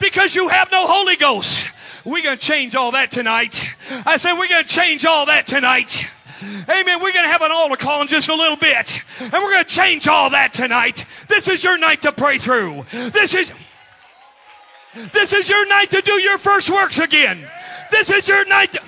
[0.00, 1.70] Because you have no Holy Ghost.
[2.04, 3.64] We're going to change all that tonight.
[4.06, 6.06] I said, we're going to change all that tonight.
[6.42, 7.02] Amen.
[7.02, 9.00] We're going to have an altar call in just a little bit.
[9.20, 11.04] And we're going to change all that tonight.
[11.28, 12.84] This is your night to pray through.
[12.92, 13.52] This is,
[15.12, 17.46] this is your night to do your first works again.
[17.90, 18.72] This is your night.
[18.72, 18.82] To,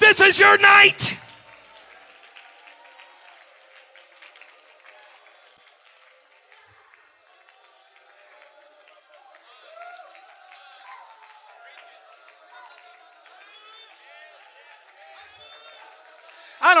[0.00, 1.18] this is your night.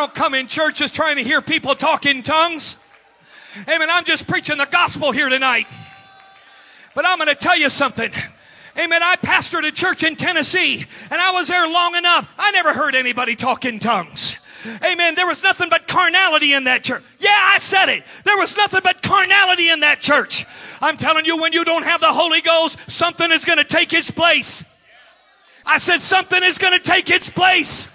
[0.02, 2.76] Don't come in church just trying to hear people talk in tongues.
[3.68, 3.88] Amen.
[3.88, 5.68] I'm just preaching the gospel here tonight.
[6.92, 8.10] But I'm going to tell you something.
[8.76, 9.00] Amen.
[9.00, 12.34] I pastored a church in Tennessee and I was there long enough.
[12.36, 14.38] I never heard anybody talk in tongues.
[14.84, 15.14] Amen.
[15.14, 17.04] There was nothing but carnality in that church.
[17.20, 18.02] Yeah, I said it.
[18.24, 20.46] There was nothing but carnality in that church.
[20.80, 23.92] I'm telling you, when you don't have the Holy Ghost, something is going to take
[23.92, 24.80] its place.
[25.64, 27.91] I said something is going to take its place.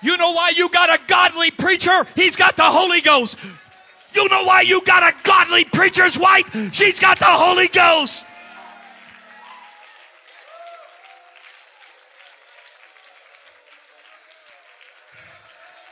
[0.00, 2.04] You know why you got a godly preacher?
[2.14, 3.38] He's got the Holy Ghost.
[4.14, 6.72] You know why you got a godly preacher's wife?
[6.72, 8.24] She's got the Holy Ghost.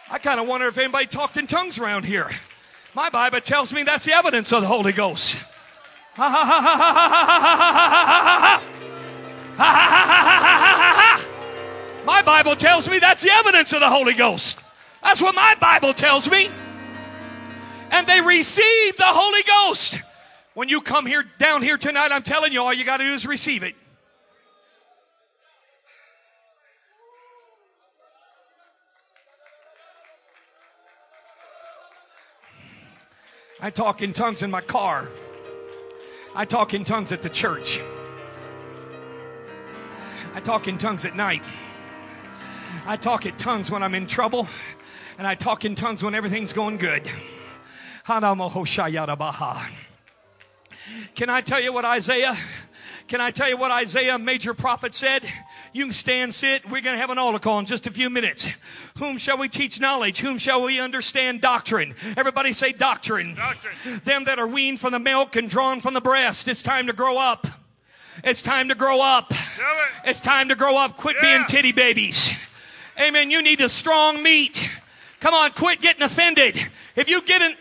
[0.09, 2.30] I kind of wonder if anybody talked in tongues around here.
[2.94, 5.36] My Bible tells me that's the evidence of the Holy Ghost.
[6.14, 8.16] Ha ha ha ha ha ha ha
[9.57, 11.36] ha ha ha ha
[12.07, 14.62] My Bible tells me that's the evidence of the Holy Ghost.
[15.02, 16.48] That's what my Bible tells me.
[17.90, 19.98] And they receive the Holy Ghost.
[20.54, 23.11] When you come here down here tonight, I'm telling you, all you got to do
[23.11, 23.74] is receive it.
[33.61, 35.09] I talk in tongues in my car.
[36.36, 37.80] I talk in tongues at the church.
[40.34, 41.42] I talk in tongues at night.
[42.89, 44.47] I talk in tongues when I'm in trouble.
[45.18, 47.09] And I talk in tongues when everything's going good.
[51.14, 52.37] Can I tell you what Isaiah?
[53.09, 55.22] Can I tell you what Isaiah, major prophet, said?
[55.72, 56.64] You can stand, sit.
[56.64, 58.49] We're going to have an altar call in just a few minutes.
[58.99, 60.20] Whom shall we teach knowledge?
[60.20, 61.95] Whom shall we understand doctrine?
[62.16, 63.34] Everybody say doctrine.
[63.34, 64.01] Doctrine.
[64.05, 66.47] Them that are weaned from the milk and drawn from the breast.
[66.47, 67.47] It's time to grow up.
[68.22, 69.30] It's time to grow up.
[69.32, 69.37] It.
[70.05, 70.97] It's time to grow up.
[70.97, 71.39] Quit Yeah.
[71.39, 72.32] being titty babies.
[73.01, 73.30] Amen.
[73.30, 74.68] You need a strong meat.
[75.20, 76.57] Come on, quit getting offended.
[76.94, 77.55] If you get in,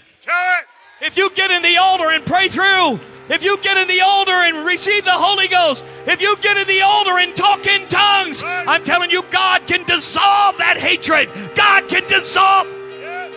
[1.01, 4.31] if you get in the altar and pray through, if you get in the altar
[4.31, 8.43] and receive the Holy Ghost, if you get in the altar and talk in tongues,
[8.45, 11.29] I'm telling you, God can dissolve that hatred.
[11.55, 12.67] God can dissolve.
[12.99, 13.33] Yes.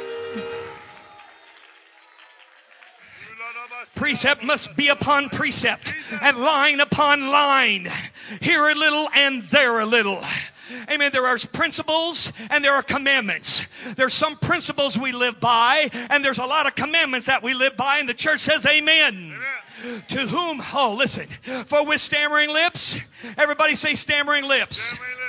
[3.94, 5.92] Precept must be upon precept
[6.22, 7.88] and line upon line.
[8.40, 10.22] Here a little and there a little.
[10.90, 11.10] Amen.
[11.12, 13.66] There are principles and there are commandments.
[13.94, 17.76] There's some principles we live by and there's a lot of commandments that we live
[17.76, 19.14] by and the church says amen.
[19.14, 20.02] Amen.
[20.08, 21.26] To whom, oh, listen,
[21.66, 22.98] for with stammering lips,
[23.36, 24.92] everybody say stammering lips.
[24.92, 25.28] Family live.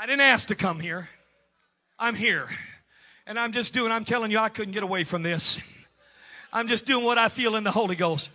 [0.00, 1.10] I didn't ask to come here.
[1.98, 2.48] I'm here.
[3.26, 5.60] And I'm just doing, I'm telling you, I couldn't get away from this.
[6.52, 8.28] I'm just doing what I feel in the Holy Ghost.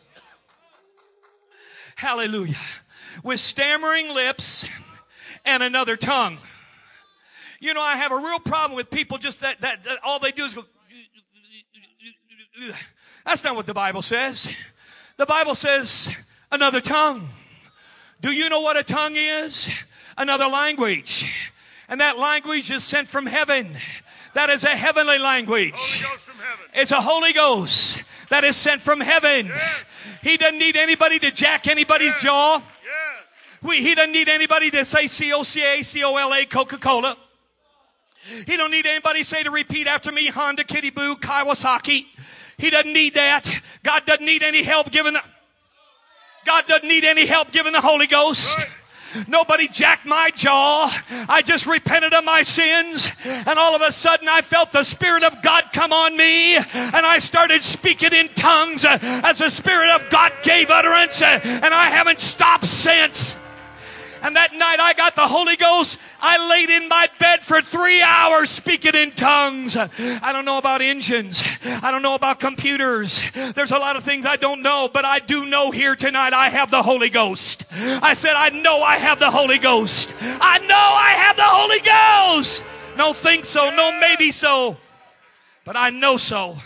[1.96, 2.56] Hallelujah.
[3.24, 4.68] With stammering lips
[5.46, 6.38] and another tongue.
[7.60, 10.32] You know, I have a real problem with people just that, that, that all they
[10.32, 10.64] do is go.
[13.26, 14.54] That's not what the Bible says.
[15.18, 16.14] The Bible says
[16.52, 17.30] another tongue.
[18.22, 19.70] Do you know what a tongue is?
[20.18, 21.32] Another language.
[21.90, 23.78] And that language is sent from heaven.
[24.36, 25.74] That is a heavenly language.
[25.74, 26.66] Holy Ghost from heaven.
[26.74, 29.48] It's a Holy Ghost that is sent from heaven.
[29.48, 29.86] Yes.
[30.22, 32.24] He doesn't need anybody to jack anybody's Yes.
[32.24, 32.58] jaw.
[32.84, 33.24] Yes.
[33.62, 37.16] We, he doesn't need anybody to say C-O-C-A, C-O-L-A, Coca-Cola.
[38.46, 42.06] He don't need anybody say to repeat after me, Honda, Kitty Boo, Kawasaki.
[42.58, 43.50] He doesn't need that.
[43.84, 45.22] God doesn't need any help given the,
[46.46, 48.58] God doesn't need any help given the Holy Ghost.
[48.58, 48.68] Right.
[49.28, 50.92] Nobody jacked my jaw.
[51.30, 53.12] I just repented of my sins.
[53.26, 56.56] And all of a sudden I felt the Spirit of God come on me.
[56.56, 61.22] And I started speaking in tongues as the Spirit of God gave utterance.
[61.22, 63.45] And I haven't stopped since.
[64.26, 66.00] And that night I got the Holy Ghost.
[66.20, 69.78] I laid in my bed for three hours speaking in tongues.
[69.78, 71.44] I don't know about engines.
[71.64, 73.22] I don't know about computers.
[73.54, 76.50] There's a lot of things I don't know, but I do know here tonight I
[76.50, 77.66] have the Holy Ghost.
[77.72, 80.16] I said, I know I have the Holy Ghost.
[80.20, 82.66] I know I have the Holy Ghost.
[82.98, 84.76] No think so, no maybe so,
[85.66, 86.58] but I know so.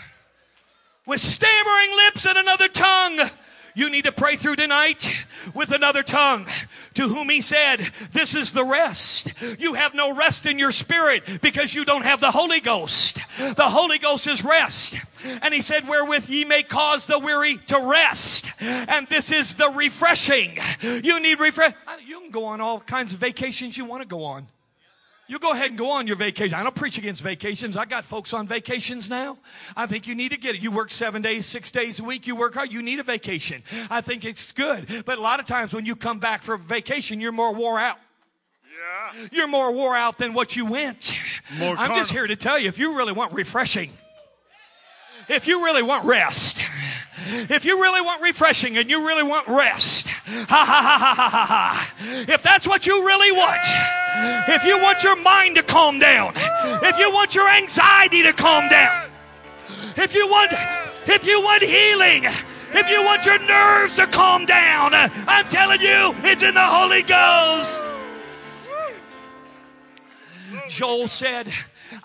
[1.04, 3.30] With stammering lips and another tongue.
[3.74, 5.14] You need to pray through tonight
[5.54, 6.46] with another tongue.
[6.94, 7.78] To whom he said,
[8.12, 9.32] This is the rest.
[9.58, 13.16] You have no rest in your spirit because you don't have the Holy Ghost.
[13.38, 14.96] The Holy Ghost is rest.
[15.42, 18.50] And he said, Wherewith ye may cause the weary to rest.
[18.60, 20.58] And this is the refreshing.
[20.82, 21.74] You need refresh.
[22.06, 24.46] You can go on all kinds of vacations you want to go on.
[25.30, 26.58] You go ahead and go on your vacation.
[26.58, 27.76] I don't preach against vacations.
[27.76, 29.38] I got folks on vacations now.
[29.76, 30.60] I think you need to get it.
[30.60, 32.26] You work seven days, six days a week.
[32.26, 32.72] You work hard.
[32.72, 33.62] You need a vacation.
[33.88, 35.04] I think it's good.
[35.06, 37.98] But a lot of times when you come back for vacation, you're more wore out.
[38.64, 39.28] Yeah.
[39.30, 41.16] You're more wore out than what you went.
[41.60, 43.90] More I'm just here to tell you if you really want refreshing,
[45.28, 46.64] if you really want rest,
[47.48, 51.28] if you really want refreshing and you really want rest, ha ha ha ha ha
[51.28, 51.94] ha ha.
[52.28, 53.64] If that's what you really want,
[54.48, 56.32] if you want your mind to calm down,
[56.82, 59.08] if you want your anxiety to calm down,
[59.96, 60.52] if you want
[61.06, 62.24] if you want healing,
[62.72, 67.02] if you want your nerves to calm down, I'm telling you, it's in the Holy
[67.02, 67.82] Ghost.
[70.68, 71.48] Joel said,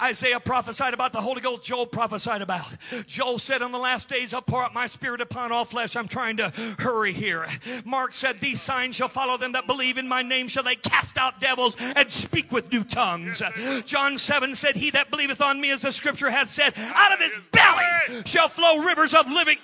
[0.02, 2.76] Isaiah prophesied about the Holy Ghost, Joel prophesied about.
[3.08, 5.96] Joel said, On the last days I'll pour out my spirit upon all flesh.
[5.96, 6.50] I'm trying to
[6.80, 7.48] hurry here.
[7.86, 11.18] Mark said, These signs shall follow them that believe in my name, shall they cast
[11.18, 13.42] out devils and speak with new tongues.
[13.86, 17.20] John 7 said, He that believeth on me, as the scripture has said, out of
[17.20, 19.58] his belly shall flow rivers of living.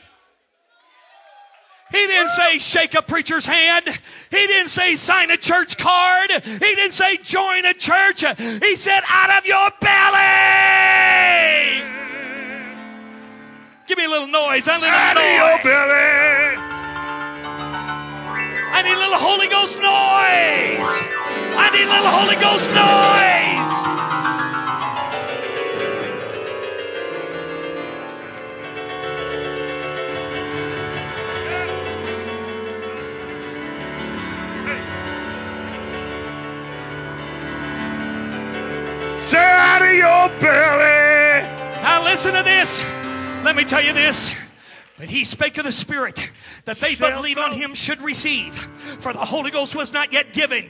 [1.92, 3.86] He didn't say shake a preacher's hand.
[4.30, 6.32] He didn't say sign a church card.
[6.32, 8.24] He didn't say join a church.
[8.38, 11.12] He said out of your belly.
[13.88, 14.68] Give me a little noise.
[14.70, 16.56] I need a Out little of your belly.
[18.74, 20.92] I need a little Holy Ghost noise.
[21.60, 23.76] I need a little Holy Ghost noise.
[39.32, 41.48] Say out of your belly.
[41.82, 42.84] Now listen to this.
[43.46, 44.36] Let me tell you this.
[44.98, 46.30] That he spake of the Spirit
[46.66, 48.54] that they that Shall believe on him should receive.
[48.54, 50.66] For the Holy Ghost was not yet given.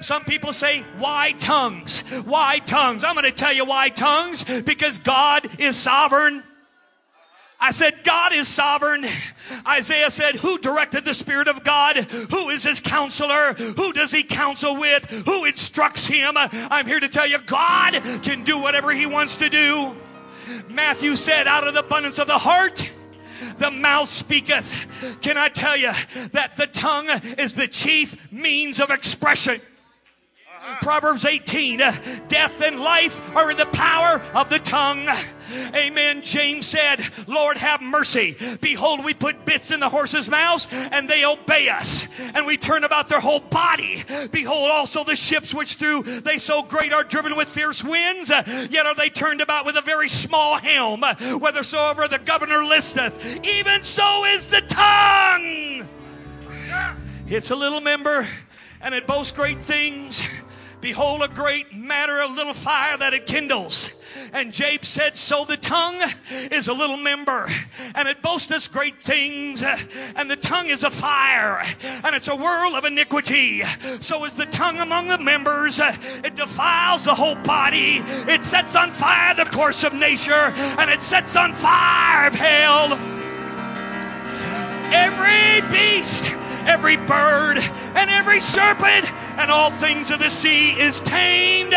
[0.00, 2.00] Some people say, why tongues?
[2.24, 3.04] Why tongues?
[3.04, 4.42] I'm going to tell you why tongues.
[4.62, 6.42] Because God is sovereign.
[7.60, 9.04] I said, God is sovereign.
[9.66, 11.96] Isaiah said, Who directed the Spirit of God?
[11.96, 13.52] Who is his counselor?
[13.52, 15.04] Who does he counsel with?
[15.26, 16.34] Who instructs him?
[16.36, 19.94] I'm here to tell you, God can do whatever he wants to do.
[20.68, 22.90] Matthew said, Out of the abundance of the heart,
[23.58, 25.18] the mouth speaketh.
[25.20, 25.92] Can I tell you
[26.32, 27.08] that the tongue
[27.38, 29.60] is the chief means of expression?
[30.82, 31.92] Proverbs 18, uh,
[32.28, 35.08] death and life are in the power of the tongue.
[35.74, 36.22] Amen.
[36.22, 38.36] James said, Lord, have mercy.
[38.60, 42.06] Behold, we put bits in the horses' mouths and they obey us.
[42.34, 44.04] And we turn about their whole body.
[44.30, 48.42] Behold, also the ships which through they so great are driven with fierce winds, uh,
[48.70, 53.44] yet are they turned about with a very small helm, whithersoever the governor listeth.
[53.44, 55.88] Even so is the tongue.
[57.26, 58.26] It's a little member
[58.80, 60.22] and it boasts great things.
[60.80, 63.90] Behold, a great matter of little fire that it kindles.
[64.32, 66.00] And James said, So the tongue
[66.50, 67.48] is a little member,
[67.94, 71.62] and it boasteth great things, and the tongue is a fire,
[72.04, 73.62] and it's a whirl of iniquity.
[74.00, 78.90] So is the tongue among the members, it defiles the whole body, it sets on
[78.90, 82.94] fire the course of nature, and it sets on fire of hell.
[84.92, 86.24] Every beast,
[86.66, 87.58] every bird,
[87.94, 91.74] and every serpent, and all things of the sea is tamed,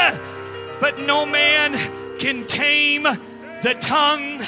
[0.80, 4.41] but no man can tame the tongue.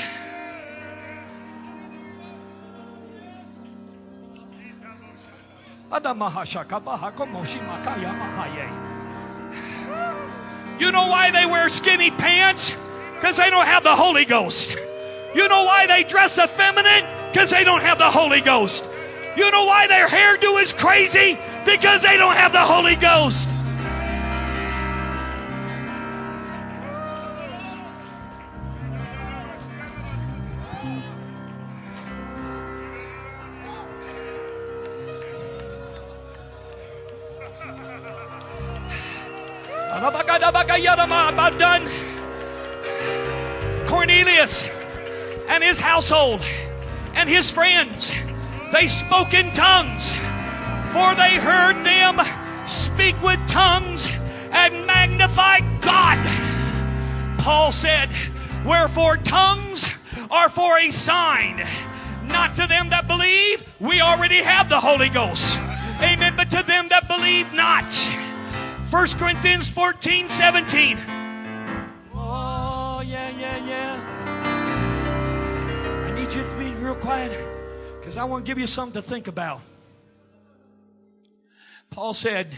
[10.80, 12.76] You know why they wear skinny pants?
[13.14, 14.76] Because they don't have the Holy Ghost.
[15.34, 17.06] You know why they dress effeminate?
[17.32, 18.86] Because they don't have the Holy Ghost.
[19.38, 21.38] You know why their hairdo is crazy?
[21.66, 23.49] Because they don't have the Holy Ghost.
[41.36, 41.90] About done.
[43.88, 44.70] Cornelius
[45.49, 46.41] and his household
[47.14, 48.12] and his friends,
[48.72, 50.14] they spoke in tongues,
[50.92, 52.20] for they heard them
[52.68, 54.08] speak with tongues
[54.52, 56.20] and magnify God.
[57.38, 58.10] Paul said,
[58.66, 59.88] Wherefore tongues
[60.32, 61.64] are for a sign,
[62.24, 65.60] not to them that believe, we already have the Holy Ghost.
[66.02, 66.34] Amen.
[66.36, 67.92] But to them that believe not.
[68.90, 70.98] 1 Corinthians 14 17.
[72.14, 74.02] Oh, yeah, yeah, yeah.
[76.06, 77.32] I need you to be real quiet
[78.06, 79.61] because I want to give you something to think about.
[81.90, 82.56] Paul said,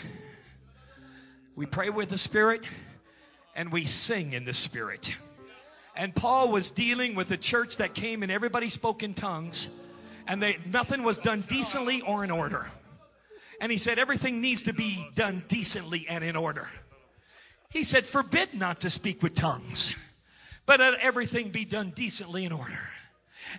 [1.56, 2.66] We pray with the Spirit
[3.56, 5.16] and we sing in the Spirit.
[5.96, 9.70] And Paul was dealing with a church that came and everybody spoke in tongues,
[10.28, 12.70] and they, nothing was done decently or in order.
[13.62, 16.68] And he said, everything needs to be done decently and in order.
[17.70, 19.96] He said, forbid not to speak with tongues,
[20.66, 22.78] but let everything be done decently in order.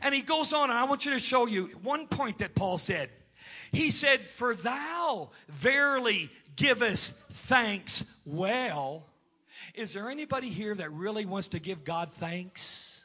[0.02, 2.78] And he goes on, and I want you to show you one point that Paul
[2.78, 3.10] said.
[3.72, 9.04] He said, For thou verily givest thanks well.
[9.74, 13.04] Is there anybody here that really wants to give God thanks?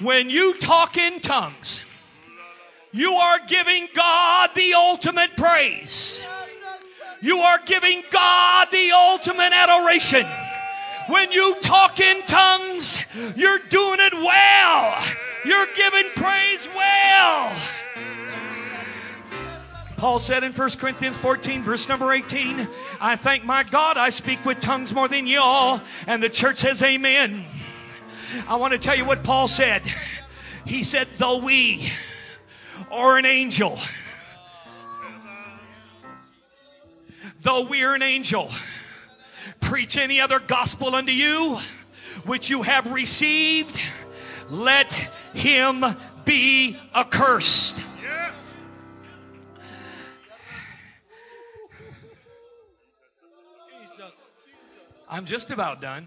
[0.00, 1.84] When you talk in tongues,
[2.92, 6.20] you are giving God the ultimate praise.
[7.20, 10.26] You are giving God the ultimate adoration.
[11.08, 13.04] When you talk in tongues,
[13.36, 15.04] you're doing it well.
[15.44, 17.52] You're giving praise well.
[19.96, 22.68] Paul said in 1 Corinthians 14, verse number 18,
[23.00, 25.80] I thank my God I speak with tongues more than y'all.
[26.06, 27.44] And the church says, Amen.
[28.48, 29.82] I want to tell you what Paul said.
[30.66, 31.88] He said, Though we
[32.90, 33.78] are an angel,
[37.40, 38.50] though we are an angel,
[39.60, 41.58] preach any other gospel unto you
[42.26, 43.80] which you have received,
[44.48, 44.92] let
[45.34, 45.84] him
[46.24, 47.82] be accursed.
[55.08, 56.06] I'm just about done.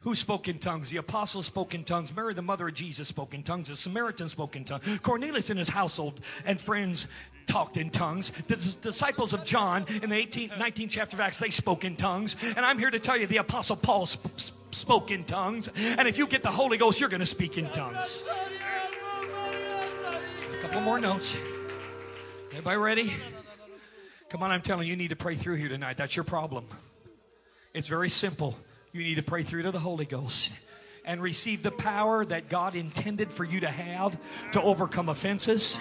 [0.00, 0.90] Who spoke in tongues?
[0.90, 2.14] The apostles spoke in tongues.
[2.14, 3.68] Mary, the mother of Jesus, spoke in tongues.
[3.68, 4.98] The Samaritan spoke in tongues.
[4.98, 7.08] Cornelius and his household and friends
[7.46, 8.30] talked in tongues.
[8.30, 12.36] The disciples of John in the 18th, 19th chapter of Acts, they spoke in tongues.
[12.42, 15.68] And I'm here to tell you the apostle Paul sp- spoke in tongues.
[15.76, 18.24] And if you get the Holy Ghost, you're going to speak in tongues.
[20.52, 21.36] A couple more notes.
[22.50, 23.12] Everybody ready?
[24.28, 25.96] Come on, I'm telling you, you need to pray through here tonight.
[25.96, 26.66] That's your problem.
[27.74, 28.56] It's very simple.
[28.92, 30.56] You need to pray through to the Holy Ghost
[31.04, 34.18] and receive the power that God intended for you to have
[34.52, 35.78] to overcome offenses,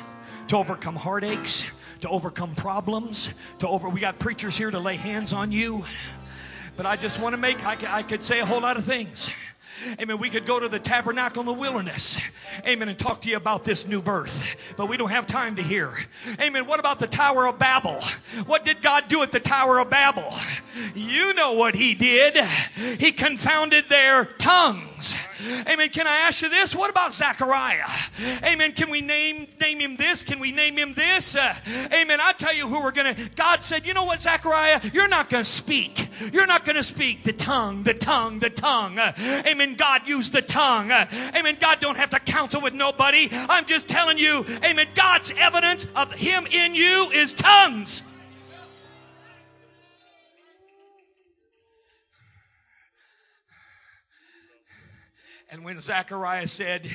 [0.48, 1.66] to overcome heartaches,
[2.02, 3.90] to overcome problems, to over.
[3.90, 5.86] We got preachers here to lay hands on you.
[6.78, 9.32] But I just want to make, I, I could say a whole lot of things.
[10.00, 10.18] Amen.
[10.18, 12.20] We could go to the tabernacle in the wilderness.
[12.68, 12.90] Amen.
[12.90, 14.74] And talk to you about this new birth.
[14.78, 15.94] But we don't have time to hear.
[16.40, 16.66] Amen.
[16.66, 18.00] What about the Tower of Babel?
[18.46, 20.34] What did God do at the Tower of Babel?
[20.96, 22.38] You know what he did.
[23.00, 24.26] He confounded their
[25.68, 25.90] Amen.
[25.90, 26.76] Can I ask you this?
[26.76, 27.90] What about Zechariah?
[28.44, 28.72] Amen.
[28.72, 30.23] Can we name name him this?
[30.23, 31.36] Can we name him this?
[31.36, 31.53] Uh,
[31.94, 32.19] amen.
[32.22, 33.15] I tell you who we're gonna.
[33.36, 34.82] God said, you know what, Zechariah?
[34.94, 36.10] You're not gonna speak.
[36.32, 38.98] You're not gonna speak the tongue, the tongue, the tongue.
[38.98, 39.14] Uh,
[39.45, 39.76] amen.
[39.76, 40.91] God used the tongue.
[40.91, 41.06] Uh,
[41.36, 41.57] amen.
[41.60, 43.30] God don't have to counsel with nobody.
[43.32, 44.45] I'm just telling you.
[44.64, 44.88] Amen.
[44.95, 48.03] God's evidence of Him in you is tongues.
[55.56, 56.86] And when Zechariah said,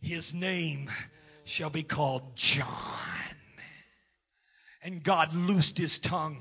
[0.00, 0.88] His name
[1.42, 2.68] shall be called John,
[4.80, 6.40] and God loosed his tongue.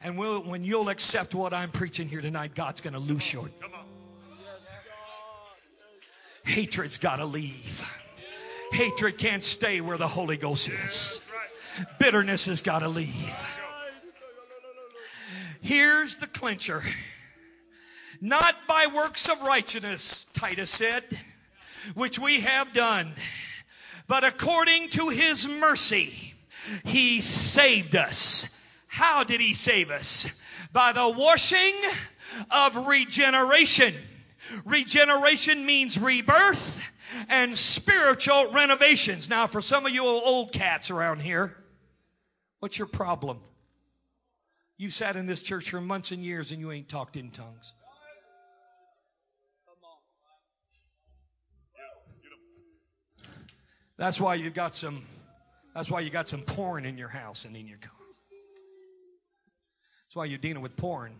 [0.00, 3.50] And we'll, when you'll accept what I'm preaching here tonight, God's going to loose your.
[6.44, 7.84] Hatred's got to leave.
[8.70, 11.20] Hatred can't stay where the Holy Ghost is.
[11.98, 13.44] Bitterness has got to leave.
[15.60, 16.84] Here's the clincher.
[18.24, 21.04] Not by works of righteousness, Titus said,
[21.92, 23.12] which we have done,
[24.06, 26.32] but according to his mercy,
[26.84, 28.64] he saved us.
[28.86, 30.40] How did he save us?
[30.72, 31.74] By the washing
[32.50, 33.92] of regeneration.
[34.64, 36.82] Regeneration means rebirth
[37.28, 39.28] and spiritual renovations.
[39.28, 41.54] Now, for some of you old cats around here,
[42.60, 43.40] what's your problem?
[44.78, 47.74] You sat in this church for months and years and you ain't talked in tongues.
[53.96, 55.04] That's why you got some.
[55.74, 57.90] That's why you got some porn in your house and in your car.
[60.06, 61.12] That's why you're dealing with porn.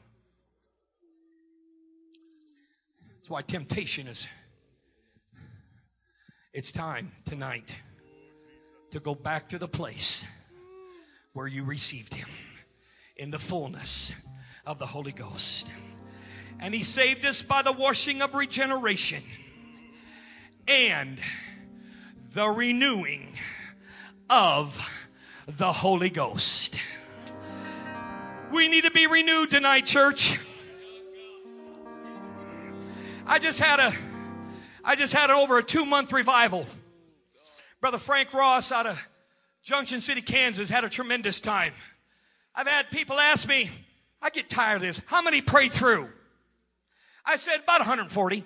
[3.16, 4.28] That's why temptation is.
[6.52, 7.72] It's time tonight
[8.90, 10.24] to go back to the place
[11.32, 12.28] where you received Him
[13.16, 14.12] in the fullness
[14.64, 15.68] of the Holy Ghost.
[16.60, 19.22] And He saved us by the washing of regeneration
[20.68, 21.18] and
[22.34, 23.28] the renewing
[24.28, 24.76] of
[25.46, 26.76] the Holy Ghost.
[28.52, 30.38] We need to be renewed tonight, church.
[33.24, 33.92] I just had a
[34.84, 36.66] I just had over a two month revival.
[37.80, 39.08] Brother Frank Ross out of
[39.62, 41.72] Junction City, Kansas had a tremendous time.
[42.54, 43.70] I've had people ask me,
[44.20, 45.00] I get tired of this.
[45.06, 46.08] How many pray through?
[47.24, 48.44] I said about 140.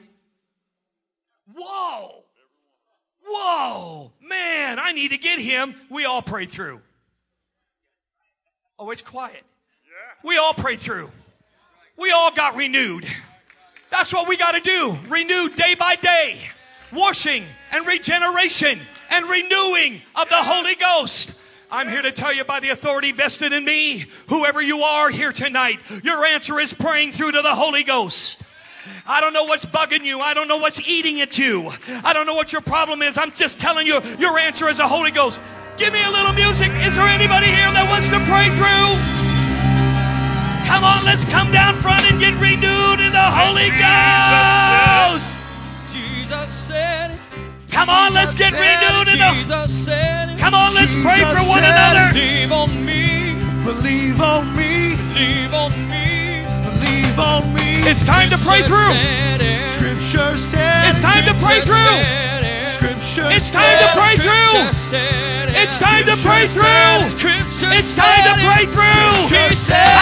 [1.57, 2.25] Whoa.
[3.29, 4.13] Whoa.
[4.23, 5.75] Man, I need to get him.
[5.91, 6.81] We all pray through.
[8.79, 9.43] Oh, it's quiet.
[10.25, 11.11] We all pray through.
[11.97, 13.07] We all got renewed.
[13.91, 14.97] That's what we got to do.
[15.09, 16.39] Renewed day by day.
[16.93, 18.79] Washing and regeneration
[19.11, 21.41] and renewing of the Holy Ghost.
[21.71, 25.33] I'm here to tell you by the authority vested in me, whoever you are here
[25.33, 28.43] tonight, your answer is praying through to the Holy Ghost.
[29.07, 30.21] I don't know what's bugging you.
[30.21, 31.73] I don't know what's eating at you.
[32.05, 33.17] I don't know what your problem is.
[33.17, 35.41] I'm just telling you, your answer is the Holy Ghost.
[35.77, 36.71] Give me a little music.
[36.83, 38.99] Is there anybody here that wants to pray through?
[40.67, 45.33] Come on, let's come down front and get renewed in the Holy Ghost.
[45.91, 47.21] Jesus said it.
[47.71, 49.33] Come on, let's get renewed in the.
[49.39, 50.39] Jesus said.
[50.39, 52.13] Come on, let's pray for one another.
[52.13, 53.35] Believe on me.
[53.65, 54.97] Believe on me.
[55.15, 56.28] Believe on me.
[57.19, 57.83] Believe on me.
[57.83, 58.95] It's time to pray through.
[59.67, 60.89] Scripture said.
[60.89, 61.75] It's time to pray through.
[61.75, 62.69] said it.
[62.69, 64.31] Scripture It's time to pray through.
[64.31, 65.49] Scripture said.
[65.51, 67.09] It's time to pray through.
[67.11, 69.49] Scripture It's time to pray through.
[69.49, 69.99] He said,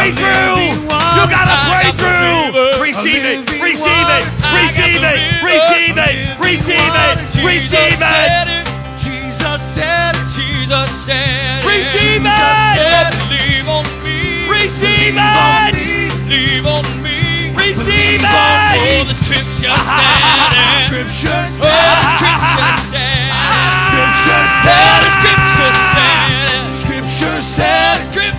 [0.00, 0.80] pray through.
[0.88, 2.80] You gotta pray through.
[2.80, 3.44] Receive it.
[3.60, 4.24] Receive it.
[4.56, 5.44] Receive it.
[5.44, 6.40] Receive it.
[6.40, 7.16] Receive it.
[7.44, 8.64] Receive it.
[8.96, 10.28] Jesus said it.
[10.32, 11.68] Jesus said it.
[11.68, 13.12] Receive it.
[13.28, 14.48] Believe on me.
[14.48, 15.76] Receive it.
[16.24, 17.52] Believe on me.
[17.52, 18.80] Receive it.
[18.80, 20.88] Oh, the scripture said it.
[20.88, 22.00] Scripture said it.
[22.00, 23.80] The Scripture said it.
[23.84, 25.12] Scripture said it.
[25.20, 26.72] Scripture said it.
[26.72, 28.29] Scripture said it.